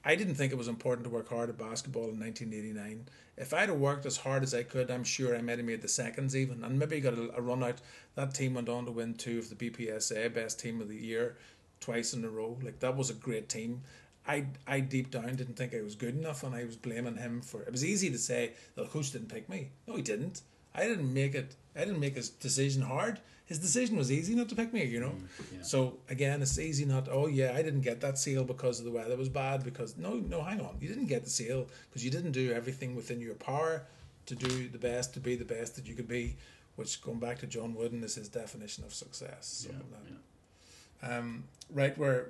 [0.08, 3.10] I didn't think it was important to work hard at basketball in 1989.
[3.36, 5.82] If I'd have worked as hard as I could, I'm sure I might have made
[5.82, 7.82] the seconds even, and maybe got a, a run out.
[8.16, 11.36] That team went on to win two of the BPSA Best Team of the Year
[11.82, 12.58] twice in a row.
[12.64, 13.82] Like that was a great team.
[14.26, 17.42] I I deep down didn't think I was good enough, and I was blaming him
[17.42, 17.64] for.
[17.64, 19.72] It was easy to say the coach didn't pick me.
[19.88, 20.40] No, he didn't.
[20.74, 21.54] I didn't make it.
[21.76, 25.00] I didn't make his decision hard his decision was easy not to pick me, you
[25.00, 25.16] know.
[25.16, 25.62] Mm, yeah.
[25.64, 27.08] So again, it's easy not.
[27.10, 29.64] Oh yeah, I didn't get that seal because the weather was bad.
[29.64, 32.96] Because no, no, hang on, you didn't get the seal because you didn't do everything
[32.96, 33.84] within your power
[34.26, 36.36] to do the best, to be the best that you could be.
[36.76, 39.66] Which going back to John Wooden is his definition of success.
[39.66, 41.18] So yeah, yeah.
[41.18, 42.28] Um, right where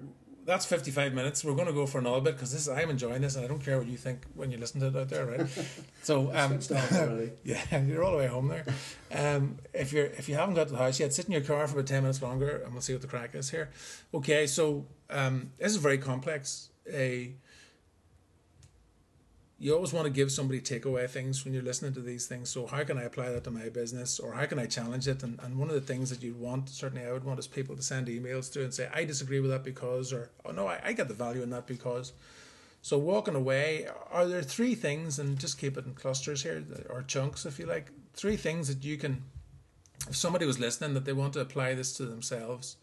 [0.48, 1.44] that's 55 minutes.
[1.44, 3.60] We're going to go for another bit because this I'm enjoying this and I don't
[3.60, 5.42] care what you think when you listen to it out there, right?
[6.02, 6.58] So um,
[7.44, 8.66] yeah, you're all the way home there.
[9.14, 11.68] Um, if you're if you haven't got to the house yet, sit in your car
[11.68, 13.70] for about 10 minutes longer and we'll see what the crack is here.
[14.14, 16.70] Okay, so um, this is very complex.
[16.90, 17.34] A
[19.60, 22.50] you always want to give somebody takeaway things when you're listening to these things.
[22.50, 25.24] So how can I apply that to my business or how can I challenge it?
[25.24, 27.76] And, and one of the things that you'd want, certainly I would want is people
[27.76, 30.80] to send emails to and say, I disagree with that because, or, oh no, I,
[30.86, 32.14] I get the value in that because.
[32.84, 37.02] So walking away, are there three things, and just keep it in clusters here, or
[37.02, 39.24] chunks if you like, three things that you can,
[40.08, 42.78] if somebody was listening that they want to apply this to themselves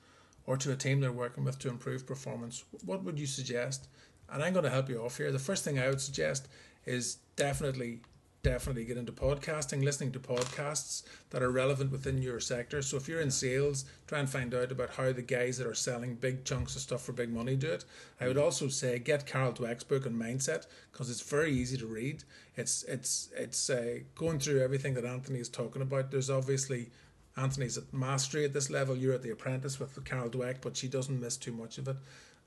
[0.46, 3.86] or to a team they're working with to improve performance, what would you suggest?
[4.32, 5.32] And I'm going to help you off here.
[5.32, 6.48] The first thing I would suggest
[6.86, 8.00] is definitely
[8.44, 12.82] definitely get into podcasting, listening to podcasts that are relevant within your sector.
[12.82, 15.74] So if you're in sales, try and find out about how the guys that are
[15.74, 17.84] selling big chunks of stuff for big money do it.
[18.20, 21.86] I would also say get Carol Dweck's book on mindset because it's very easy to
[21.86, 22.22] read.
[22.54, 26.10] It's it's it's uh, going through everything that Anthony is talking about.
[26.10, 26.90] There's obviously
[27.36, 28.94] Anthony's at mastery at this level.
[28.94, 31.96] You're at the apprentice with Carol Dweck, but she doesn't miss too much of it.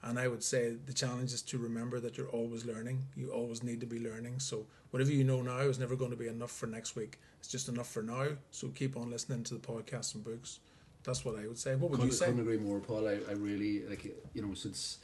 [0.04, 3.04] And I would say the challenge is to remember that you're always learning.
[3.16, 4.40] You always need to be learning.
[4.40, 7.20] So whatever you know now is never going to be enough for next week.
[7.40, 8.28] it's just enough for now.
[8.52, 10.60] So keep on listening to the podcasts and books.
[11.04, 11.72] That's what I would say.
[11.76, 12.26] What would couldn't, you say?
[12.26, 13.08] Couldn't agree more, Paul.
[13.08, 14.98] I, I really like you know since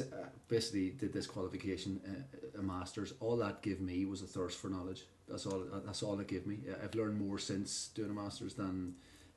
[0.00, 3.14] uh, basically did this qualification, uh, a masters.
[3.20, 5.04] All that gave me was a thirst for knowledge.
[5.28, 5.62] That's all.
[5.84, 6.58] That's all it gave me.
[6.82, 8.94] I've learned more since doing a masters than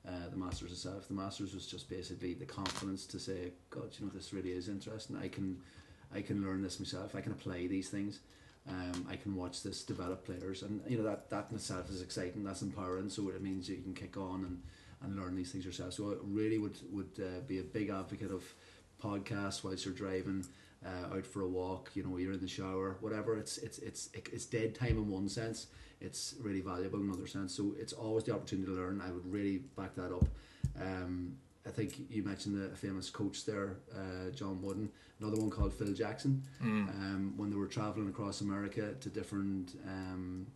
[0.09, 1.07] uh, the masters itself.
[1.07, 4.67] The masters was just basically the confidence to say, God, you know, this really is
[4.67, 5.15] interesting.
[5.15, 5.57] I can,
[6.13, 7.15] I can learn this myself.
[7.15, 8.19] I can apply these things.
[8.67, 12.01] Um, I can watch this develop players, and you know that that in itself is
[12.01, 12.43] exciting.
[12.43, 13.09] That's empowering.
[13.09, 14.61] So it means you can kick on and,
[15.01, 15.93] and learn these things yourself.
[15.93, 18.43] So I really would would uh, be a big advocate of
[19.01, 20.45] podcasts whilst you're driving.
[20.85, 23.37] Uh, out for a walk, you know, you're in the shower, whatever.
[23.37, 25.67] It's it's it's it's dead time in one sense.
[26.01, 27.55] It's really valuable in another sense.
[27.55, 29.01] So it's always the opportunity to learn.
[29.05, 30.25] I would really back that up.
[30.79, 31.35] Um,
[31.67, 34.89] I think you mentioned the famous coach there, uh, John Wooden.
[35.19, 36.41] Another one called Phil Jackson.
[36.63, 36.89] Mm.
[36.89, 40.47] Um, when they were traveling across America to different um,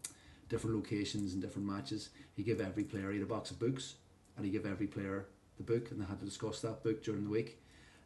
[0.49, 3.95] different locations and different matches, he gave every player he had a box of books,
[4.37, 5.25] and he gave every player
[5.57, 7.59] the book, and they had to discuss that book during the week.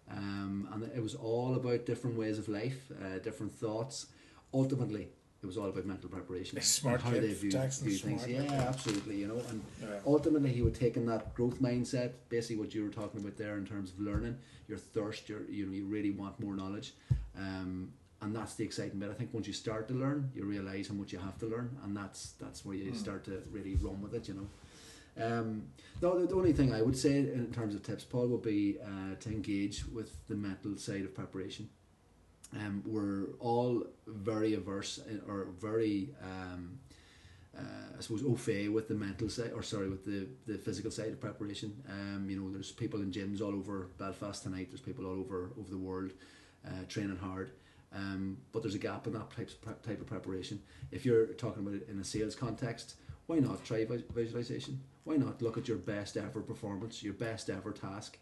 [0.09, 4.07] Um, and it was all about different ways of life, uh, different thoughts.
[4.53, 5.09] Ultimately,
[5.41, 6.59] it was all about mental preparation.
[6.61, 7.23] Smart how kid.
[7.23, 8.27] they view, view things.
[8.27, 9.17] Yeah, absolutely.
[9.17, 9.99] You know, and Yeah.
[10.05, 13.57] ultimately he would take in that growth mindset, basically what you were talking about there
[13.57, 16.93] in terms of learning, your thirst, your you know, you really want more knowledge.
[17.37, 19.11] Um, and that's the exciting bit.
[19.11, 21.77] I think once you start to learn, you realise how much you have to learn,
[21.83, 22.95] and that's that's where you Mm.
[22.95, 24.27] start to really run with it.
[24.27, 24.47] You know.
[25.19, 25.63] Um,
[26.01, 28.77] no, the, the only thing I would say in terms of tips, Paul, would be
[28.83, 31.69] uh, to engage with the mental side of preparation.
[32.55, 36.79] Um, we're all very averse or very, um,
[37.57, 40.91] uh, I suppose, au fait with the mental side, or sorry, with the, the physical
[40.91, 41.73] side of preparation.
[41.89, 44.67] Um, you know, there's people in gyms all over Belfast tonight.
[44.69, 46.11] There's people all over over the world
[46.65, 47.51] uh, training hard.
[47.93, 50.61] Um, but there's a gap in that type of, type of preparation.
[50.91, 52.95] If you're talking about it in a sales context,
[53.27, 54.81] why not try vis- visualization?
[55.03, 58.17] Why not look at your best ever performance, your best ever task,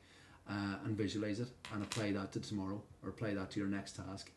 [0.50, 3.96] uh, and visualize it and apply that to tomorrow or apply that to your next
[3.96, 4.32] task?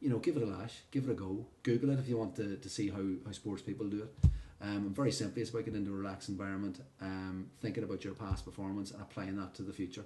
[0.00, 1.46] You know, give it a lash, give it a go.
[1.62, 4.30] Google it if you want to, to see how, how sports people do it.
[4.62, 8.14] Um, and very simply, it's about getting into a relaxed environment, um, thinking about your
[8.14, 10.04] past performance and applying that to the future.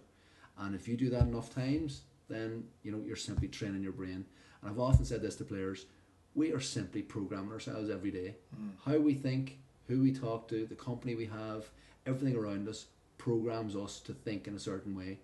[0.58, 4.24] And if you do that enough times, then you know you're simply training your brain.
[4.62, 5.86] And I've often said this to players:
[6.34, 8.36] we are simply programming ourselves every day.
[8.56, 8.70] Mm.
[8.84, 11.66] How we think, who we talk to, the company we have,
[12.06, 12.86] everything around us
[13.18, 15.18] programs us to think in a certain way.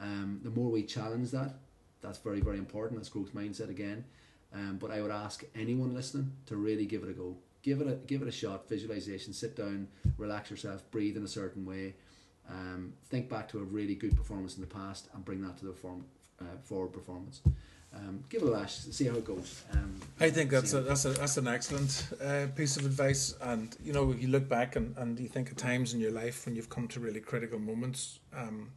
[0.00, 1.54] Um, the more we challenge that,
[2.02, 3.00] that's very very important.
[3.00, 4.04] That's growth mindset again.
[4.54, 7.36] Um, but I would ask anyone listening to really give it a go.
[7.62, 8.68] Give it a give it a shot.
[8.68, 9.32] Visualization.
[9.32, 9.88] Sit down,
[10.18, 11.94] relax yourself, breathe in a certain way.
[12.48, 15.66] Um, think back to a really good performance in the past and bring that to
[15.66, 16.04] the form,
[16.40, 17.40] uh, forward performance.
[17.94, 19.62] Um, give it a lash, see how it goes.
[19.72, 23.34] Um, I think that's a, that's a, that's an excellent uh, piece of advice.
[23.40, 26.12] And you know, if you look back and, and you think of times in your
[26.12, 28.70] life when you've come to really critical moments, um,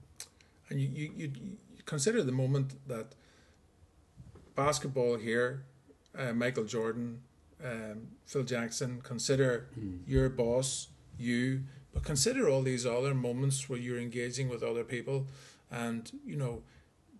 [0.69, 3.15] and you, you, you, you consider the moment that
[4.55, 5.65] basketball here,
[6.17, 7.21] uh, Michael Jordan,
[7.63, 9.99] um, Phil Jackson, consider Mm.
[10.07, 11.63] your boss, you,
[11.93, 15.27] but consider all these other moments where you're engaging with other people,
[15.71, 16.61] and you know,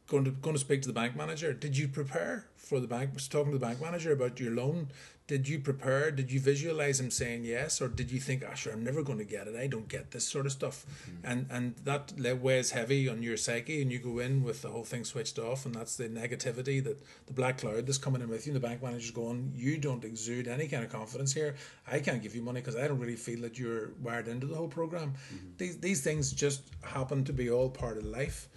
[0.08, 1.54] going to going to speak to the bank manager.
[1.54, 3.14] Did you prepare for the bank?
[3.14, 4.90] Was talking to the bank manager about your loan.
[5.30, 6.10] Did you prepare?
[6.10, 9.20] Did you visualize him saying yes, or did you think, "Ah, sure, I'm never going
[9.20, 9.56] to get it.
[9.56, 10.88] I don't get this sort of stuff,"
[11.24, 14.84] and and that weighs heavy on your psyche, and you go in with the whole
[14.84, 18.48] thing switched off, and that's the negativity that the black cloud that's coming in with
[18.48, 18.54] you.
[18.54, 21.54] And the bank manager's going, "You don't exude any kind of confidence here.
[21.86, 24.56] I can't give you money because I don't really feel that you're wired into the
[24.56, 25.14] whole program."
[25.60, 28.50] These these things just happen to be all part of life.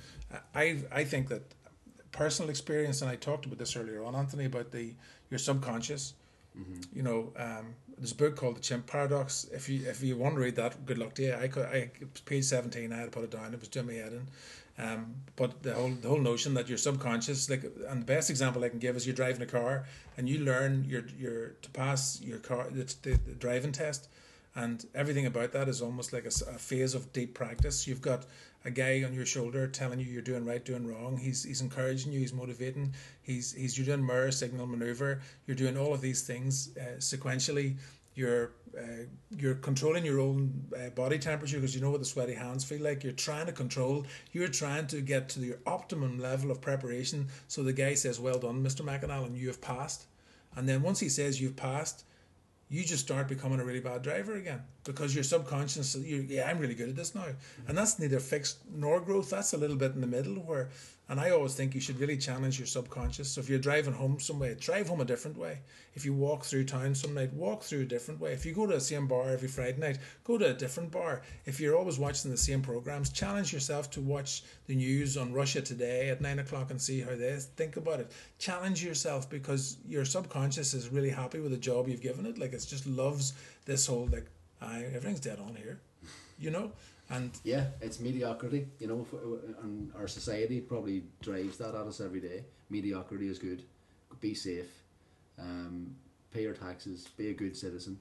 [0.54, 1.42] I I think that
[2.12, 4.94] personal experience, and I talked about this earlier on, Anthony, about the
[5.28, 6.14] your subconscious.
[6.92, 9.46] You know, um, there's a book called The Chimp Paradox.
[9.52, 11.34] If you if you want to read that, good luck to you.
[11.34, 11.90] I could, I
[12.24, 12.92] page seventeen.
[12.92, 13.54] I had to put it down.
[13.54, 14.28] It was Jimmy Eden.
[14.78, 18.64] Um, but the whole the whole notion that your subconscious, like, and the best example
[18.64, 19.86] I can give is you're driving a car
[20.16, 24.08] and you learn your your to pass your car the, the, the driving test,
[24.54, 27.86] and everything about that is almost like a phase of deep practice.
[27.86, 28.24] You've got
[28.64, 31.16] a guy on your shoulder telling you you're doing right, doing wrong.
[31.16, 32.20] He's he's encouraging you.
[32.20, 32.94] He's motivating.
[33.22, 35.20] He's he's you're doing mirror signal maneuver.
[35.46, 37.76] You're doing all of these things uh, sequentially.
[38.14, 39.04] You're uh,
[39.36, 42.82] you're controlling your own uh, body temperature because you know what the sweaty hands feel
[42.82, 43.02] like.
[43.02, 44.06] You're trying to control.
[44.32, 47.28] You're trying to get to your optimum level of preparation.
[47.48, 49.36] So the guy says, "Well done, Mister McAnallen.
[49.36, 50.06] You have passed."
[50.54, 52.04] And then once he says you've passed,
[52.72, 56.58] you just start becoming a really bad driver again because your subconscious, you yeah, I'm
[56.58, 57.26] really good at this now,
[57.68, 59.28] and that's neither fixed nor growth.
[59.28, 60.70] That's a little bit in the middle where,
[61.12, 63.28] and I always think you should really challenge your subconscious.
[63.30, 65.58] So if you're driving home some way, drive home a different way.
[65.92, 68.32] If you walk through town some night, walk through a different way.
[68.32, 71.20] If you go to the same bar every Friday night, go to a different bar.
[71.44, 75.60] If you're always watching the same programs, challenge yourself to watch the news on Russia
[75.60, 78.10] today at nine o'clock and see how they think about it.
[78.38, 82.38] Challenge yourself because your subconscious is really happy with the job you've given it.
[82.38, 83.34] Like it just loves
[83.66, 84.30] this whole like
[84.62, 85.78] I, everything's dead on here,
[86.38, 86.72] you know.
[87.10, 88.68] And yeah, it's mediocrity.
[88.78, 89.06] You know,
[89.62, 92.44] and our society probably drives that at us every day.
[92.70, 93.62] Mediocrity is good.
[94.20, 94.70] Be safe.
[95.38, 95.94] Um,
[96.32, 97.08] pay your taxes.
[97.16, 97.98] Be a good citizen.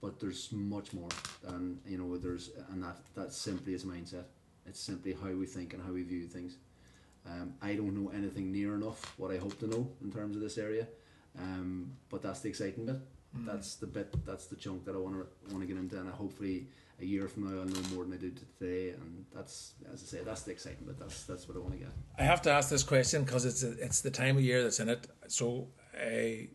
[0.00, 1.08] But there's much more,
[1.48, 4.24] and you know, there's and that that simply is mindset.
[4.66, 6.56] It's simply how we think and how we view things.
[7.28, 10.42] Um, I don't know anything near enough what I hope to know in terms of
[10.42, 10.86] this area,
[11.38, 13.00] um, but that's the exciting bit.
[13.36, 13.46] Mm.
[13.46, 14.14] That's the bit.
[14.24, 16.68] That's the chunk that I want to want to get into, and hopefully
[17.00, 18.90] a year from now I'll know more than I did today.
[18.90, 20.98] And that's, as I say, that's the exciting bit.
[20.98, 21.88] That's that's what I want to get.
[22.18, 24.80] I have to ask this question because it's a, it's the time of year that's
[24.80, 25.06] in it.
[25.28, 26.46] So, uh,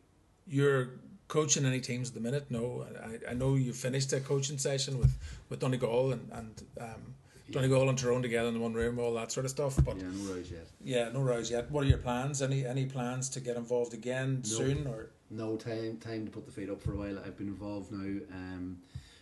[0.48, 0.90] you're
[1.28, 2.48] coaching any teams at the minute?
[2.50, 5.18] No, I, I know you finished a coaching session with
[5.50, 6.64] with Donegal and and.
[6.80, 7.16] Um,
[7.52, 9.78] Donegal and Tyrone together in one room, all that sort of stuff.
[9.84, 10.68] But yeah, no rows yet.
[10.82, 11.70] Yeah, no rows yet.
[11.70, 12.42] What are your plans?
[12.42, 14.50] Any any plans to get involved again no.
[14.50, 15.10] soon or?
[15.32, 17.18] no time time to put the feet up for a while.
[17.20, 18.78] I've been involved now um,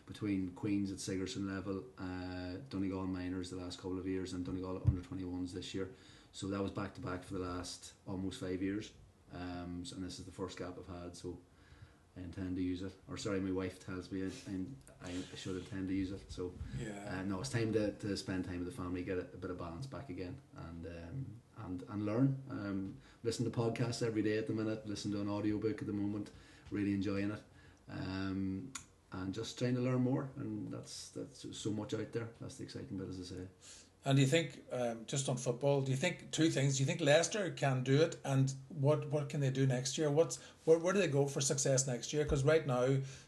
[0.09, 4.81] between Queens at Sigerson level, uh, Donegal minors the last couple of years, and Donegal
[4.87, 5.89] under 21s this year.
[6.33, 8.89] So that was back to back for the last almost five years.
[9.33, 11.15] Um, so, and this is the first gap I've had.
[11.15, 11.37] So
[12.17, 12.91] I intend to use it.
[13.07, 16.21] Or sorry, my wife tells me I, I, I should intend to use it.
[16.29, 16.51] So
[16.81, 19.37] yeah, uh, no, it's time to, to spend time with the family, get a, a
[19.37, 21.25] bit of balance back again, and um,
[21.67, 22.35] and and learn.
[22.49, 24.87] Um, listen to podcasts every day at the minute.
[24.87, 26.31] Listen to an audiobook at the moment.
[26.71, 27.41] Really enjoying it.
[27.91, 28.71] Um,
[29.11, 32.29] and just trying to learn more, and that's that's so much out there.
[32.39, 33.41] That's the exciting bit, as I say.
[34.05, 36.77] And do you think, um, just on football, do you think two things?
[36.77, 40.09] Do you think Leicester can do it, and what what can they do next year?
[40.09, 42.23] What's where, where do they go for success next year?
[42.23, 42.85] Because right now,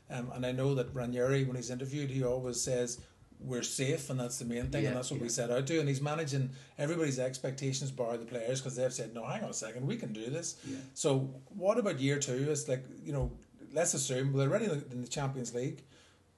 [0.09, 3.01] um, and I know that Ranieri, when he's interviewed, he always says
[3.43, 5.23] we're safe, and that's the main thing, yeah, and that's what yeah.
[5.23, 5.79] we set out to.
[5.79, 9.53] And he's managing everybody's expectations, bar the players, because they've said, "No, hang on a
[9.53, 10.77] second, we can do this." Yeah.
[10.93, 12.47] So, what about year two?
[12.49, 13.32] It's like you know,
[13.74, 15.84] let's assume they're already in the Champions League.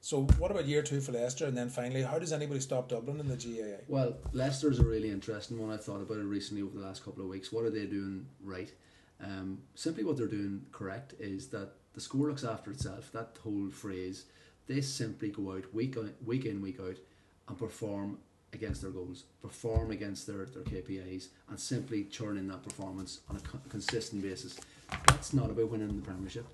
[0.01, 3.21] So what about year two for Leicester, and then finally, how does anybody stop Dublin
[3.21, 3.77] in the GAA?
[3.87, 5.71] Well, Leicester's a really interesting one.
[5.71, 7.53] I've thought about it recently over the last couple of weeks.
[7.53, 8.69] What are they doing right?
[9.23, 13.11] Um, simply, what they're doing correct is that the score looks after itself.
[13.13, 14.25] That whole phrase,
[14.67, 16.97] they simply go out week on, week in, week out,
[17.47, 18.17] and perform
[18.51, 23.37] against their goals, perform against their, their KPIs, and simply churn in that performance on
[23.37, 24.59] a co- consistent basis.
[25.07, 26.45] That's not about winning the Premiership.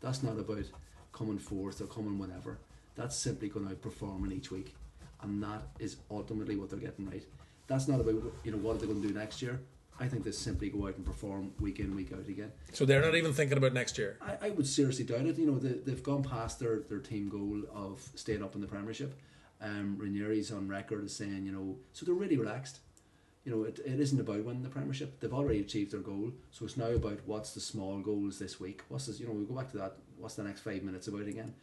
[0.00, 0.64] That's not about
[1.12, 2.58] coming fourth or coming whatever
[3.00, 4.74] that's simply going to outperform each week,
[5.22, 7.24] and that is ultimately what they're getting right.
[7.66, 9.60] That's not about you know what are they going to do next year.
[9.98, 12.52] I think they simply go out and perform week in week out again.
[12.72, 14.16] So they're not even thinking about next year.
[14.22, 15.38] I, I would seriously doubt it.
[15.38, 18.66] You know they, they've gone past their, their team goal of staying up in the
[18.66, 19.14] Premiership.
[19.62, 22.80] Um, Ranieri's on record as saying you know so they're really relaxed.
[23.44, 25.20] You know it, it isn't about winning the Premiership.
[25.20, 26.32] They've already achieved their goal.
[26.50, 28.82] So it's now about what's the small goals this week.
[28.88, 29.18] What's this?
[29.18, 29.96] You know we go back to that.
[30.18, 31.54] What's the next five minutes about again?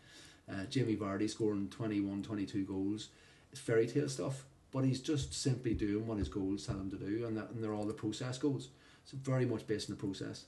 [0.49, 3.09] Uh, Jamie Vardy scoring 21, 22 goals.
[3.51, 6.97] It's fairy tale stuff, but he's just simply doing what his goals tell him to
[6.97, 8.69] do, and, that, and they're all the process goals.
[9.03, 10.45] It's very much based on the process.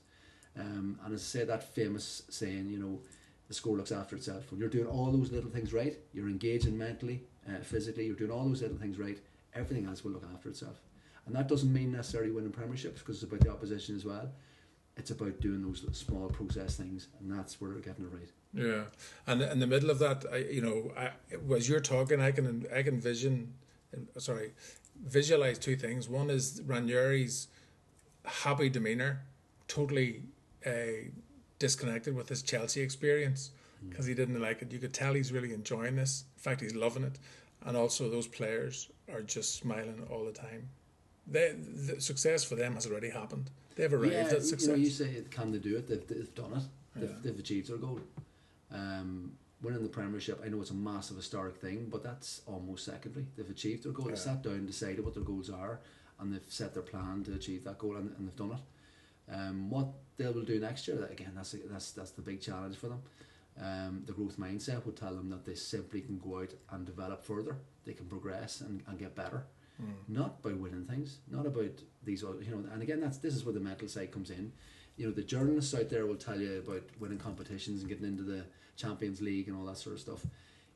[0.58, 3.00] Um, and as I say, that famous saying, you know,
[3.48, 4.50] the score looks after itself.
[4.50, 8.30] When you're doing all those little things right, you're engaging mentally, uh, physically, you're doing
[8.30, 9.18] all those little things right,
[9.54, 10.80] everything else will look after itself.
[11.30, 14.32] And that doesn't mean necessarily winning premierships because it's about the opposition as well.
[14.96, 18.30] It's about doing those small process things, and that's where we're getting it right.
[18.52, 18.82] Yeah,
[19.28, 21.12] and in the middle of that, I you know, I,
[21.54, 23.54] as you're talking, I can I can vision,
[24.18, 24.54] sorry,
[25.06, 26.08] visualize two things.
[26.08, 27.46] One is Ranieri's
[28.24, 29.20] happy demeanor,
[29.68, 30.24] totally
[30.66, 31.12] uh,
[31.60, 33.52] disconnected with his Chelsea experience
[33.88, 34.08] because mm.
[34.08, 34.72] he didn't like it.
[34.72, 36.24] You could tell he's really enjoying this.
[36.36, 37.20] In fact, he's loving it,
[37.64, 40.70] and also those players are just smiling all the time.
[41.26, 43.50] They, the success for them has already happened.
[43.76, 44.66] They've arrived yeah, at success.
[44.66, 45.88] You, know, you say, can they do it?
[45.88, 46.62] They've, they've done it.
[46.96, 47.16] They've, yeah.
[47.22, 48.00] they've achieved their goal.
[48.72, 53.26] Um, winning the Premiership, I know it's a massive historic thing, but that's almost secondary.
[53.36, 54.06] They've achieved their goal.
[54.06, 54.14] Yeah.
[54.14, 55.80] They sat down, decided what their goals are,
[56.18, 59.32] and they've set their plan to achieve that goal, and, and they've done it.
[59.32, 59.86] Um, what
[60.16, 63.02] they will do next year, again, that's that's that's the big challenge for them.
[63.60, 67.22] Um, the growth mindset would tell them that they simply can go out and develop
[67.24, 67.56] further.
[67.84, 69.44] They can progress and, and get better,
[69.80, 69.92] mm.
[70.08, 72.22] not by winning things, not about these.
[72.22, 74.52] You know, and again, that's this is where the mental side comes in.
[74.96, 78.22] You know, the journalists out there will tell you about winning competitions and getting into
[78.22, 78.44] the
[78.76, 80.26] Champions League and all that sort of stuff.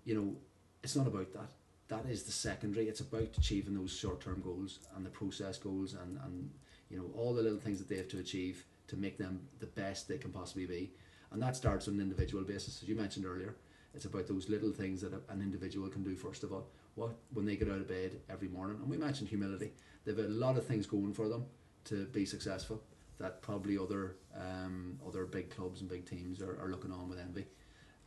[0.05, 0.37] You know,
[0.83, 1.51] it's not about that.
[1.89, 2.89] That is the secondary.
[2.89, 6.51] It's about achieving those short term goals and the process goals and, and
[6.91, 9.67] you know all the little things that they have to achieve to make them the
[9.67, 10.93] best they can possibly be.
[11.33, 13.57] And that starts on an individual basis, as you mentioned earlier.
[13.95, 16.67] It's about those little things that an individual can do first of all.
[16.95, 19.73] What when they get out of bed every morning, and we mentioned humility.
[20.05, 21.45] They've a lot of things going for them
[21.87, 22.83] to be successful
[23.19, 27.19] that probably other um, other big clubs and big teams are, are looking on with
[27.19, 27.47] envy.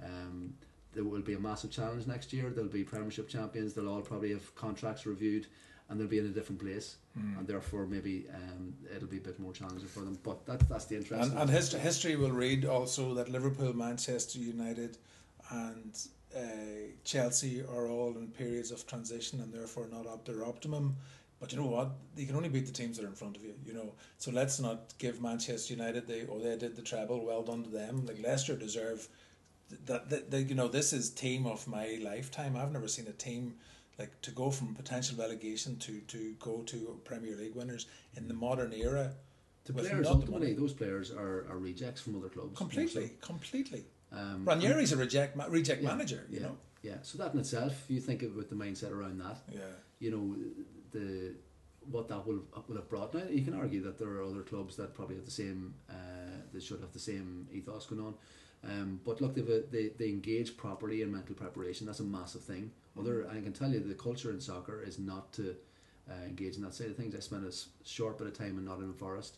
[0.03, 0.53] Um,
[0.93, 2.49] there will be a massive challenge next year.
[2.49, 3.73] There'll be Premiership champions.
[3.73, 5.47] They'll all probably have contracts reviewed,
[5.89, 7.39] and they'll be in a different place, Mm.
[7.39, 10.17] and therefore maybe um, it'll be a bit more challenging for them.
[10.23, 11.31] But that, that's the interest.
[11.31, 14.97] And, and history, history will read also that Liverpool, Manchester United,
[15.49, 15.97] and
[16.35, 16.39] uh,
[17.03, 20.95] Chelsea are all in periods of transition and therefore not up their optimum.
[21.39, 21.91] But you know what?
[22.15, 23.53] You can only beat the teams that are in front of you.
[23.65, 27.23] You know, so let's not give Manchester United they oh they did the treble.
[27.25, 28.05] Well done to them.
[28.05, 29.07] Like Leicester deserve
[29.85, 30.09] that.
[30.09, 32.55] that, that you know, this is team of my lifetime.
[32.57, 33.55] I've never seen a team
[33.99, 37.85] like to go from potential relegation to to go to Premier League winners
[38.15, 39.13] in the modern era.
[39.65, 40.53] the players ultimately, money.
[40.53, 42.57] those players are, are rejects from other clubs.
[42.57, 43.85] Completely, completely.
[44.11, 46.25] Um, Ranieri's a reject ma- reject Yeah, manager.
[46.29, 46.57] You yeah, know.
[46.81, 46.95] yeah.
[47.01, 49.37] So that in itself, you think about the mindset around that.
[49.51, 49.59] Yeah.
[49.99, 50.35] you know
[50.91, 51.33] the
[51.91, 53.13] what that will will have brought.
[53.13, 55.93] Now you can argue that there are other clubs that probably have the same uh,
[56.53, 58.13] they should have the same ethos going on.
[58.63, 61.85] Um, but look, they've, they they engage properly in mental preparation.
[61.85, 62.71] That's a massive thing.
[62.99, 65.55] Other, I can tell you, the culture in soccer is not to
[66.09, 67.13] uh, engage in that side of things.
[67.15, 67.53] I spent a
[67.87, 69.37] short bit of time in Nottingham Forest,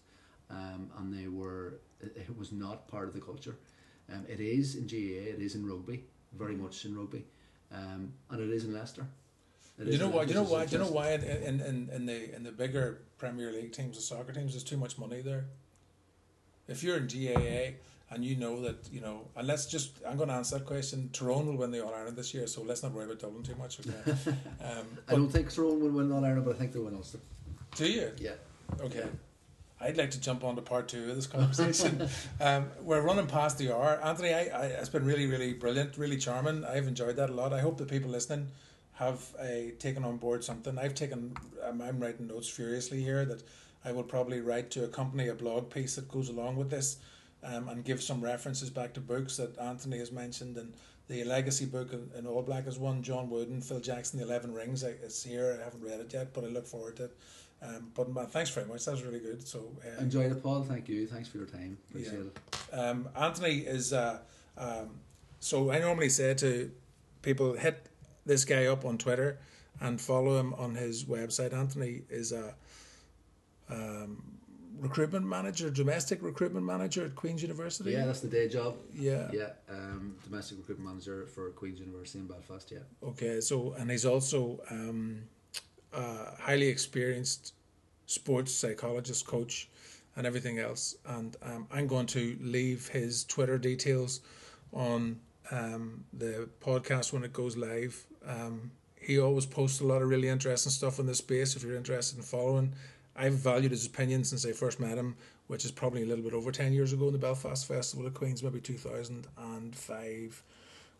[0.49, 3.55] um, and they were it, it was not part of the culture.
[4.11, 6.03] Um, it is in GAA, it is in rugby,
[6.37, 7.23] very much in rugby,
[7.71, 9.05] um, and it is in Leicester.
[9.77, 10.23] It you is know in why?
[10.23, 11.11] You know Leicester's why?
[11.11, 11.45] You know why?
[11.47, 14.77] In, in, in the in the bigger Premier League teams, the soccer teams, there's too
[14.77, 15.45] much money there.
[16.67, 17.75] If you're in GAA
[18.11, 21.09] and you know that you know, and let's just, I'm going to answer that question.
[21.13, 23.55] Tyrone will win the All Ireland this year, so let's not worry about Dublin too
[23.55, 23.79] much.
[23.79, 24.17] Okay.
[24.61, 27.19] Um, I don't think Tyrone will win All Ireland, but I think they'll win Ulster.
[27.75, 28.11] do you?
[28.19, 28.31] Yeah.
[28.81, 29.05] Okay.
[29.81, 32.09] I'd like to jump on to part two of this conversation.
[32.41, 33.99] um, we're running past the hour.
[34.03, 36.65] Anthony, I, I, it's been really, really brilliant, really charming.
[36.65, 37.53] I've enjoyed that a lot.
[37.53, 38.49] I hope the people listening
[38.93, 40.77] have uh, taken on board something.
[40.77, 41.33] I've taken,
[41.65, 43.41] um, I'm writing notes furiously here that
[43.85, 46.97] I will probably write to accompany a blog piece that goes along with this
[47.41, 50.57] um, and give some references back to books that Anthony has mentioned.
[50.57, 50.73] And
[51.07, 54.53] the Legacy book in, in All Black is one, John Wooden, Phil Jackson, The Eleven
[54.53, 54.83] Rings.
[54.83, 55.57] I, it's here.
[55.57, 57.17] I haven't read it yet, but I look forward to it.
[57.61, 58.85] Um, but man, thanks very much.
[58.85, 59.45] That was really good.
[59.47, 60.63] So uh, Enjoyed it, Paul.
[60.63, 61.05] Thank you.
[61.07, 61.77] Thanks for your time.
[61.89, 62.19] Appreciate Yeah.
[62.73, 62.79] it.
[62.79, 64.19] um, Anthony is uh,
[64.57, 64.91] um,
[65.39, 66.71] so I normally say to
[67.21, 67.87] people hit
[68.25, 69.39] this guy up on Twitter
[69.81, 71.53] and follow him on his website.
[71.53, 72.53] Anthony is a
[73.69, 74.23] um,
[74.79, 77.91] recruitment manager, domestic recruitment manager at Queen's University.
[77.91, 78.77] Yeah, that's the day job.
[78.93, 79.29] yeah.
[79.33, 82.71] Yeah, um, domestic recruitment manager for Queen's University in Belfast.
[82.71, 82.79] Yeah.
[83.09, 85.23] Okay, so and he's also um,
[85.93, 87.53] a highly experienced
[88.05, 89.69] sports psychologist, coach,
[90.15, 90.95] and everything else.
[91.05, 94.21] And um, I'm going to leave his Twitter details
[94.73, 95.19] on
[95.51, 98.05] um, the podcast when it goes live.
[98.27, 101.55] Um, he always posts a lot of really interesting stuff in this space.
[101.55, 102.73] If you're interested in following,
[103.15, 105.15] I've valued his opinion since I first met him,
[105.47, 108.13] which is probably a little bit over ten years ago in the Belfast Festival at
[108.13, 110.43] Queens, maybe two thousand and five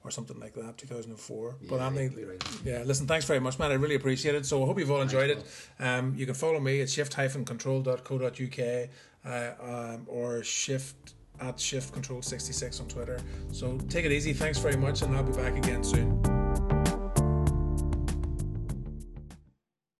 [0.04, 1.56] or something like that, two thousand and four.
[1.68, 2.44] But Yeah, Anthony, you could be right.
[2.64, 3.72] yeah, listen, thanks very much, man.
[3.72, 4.46] I really appreciate it.
[4.46, 5.84] So I hope you've all enjoyed Thanks, it.
[5.84, 8.90] Um, you can follow me at shift-control.co.uk
[9.26, 13.20] uh, um, or shift at shift control 66 on Twitter.
[13.52, 14.34] So take it easy.
[14.34, 16.39] Thanks very much, and I'll be back again soon.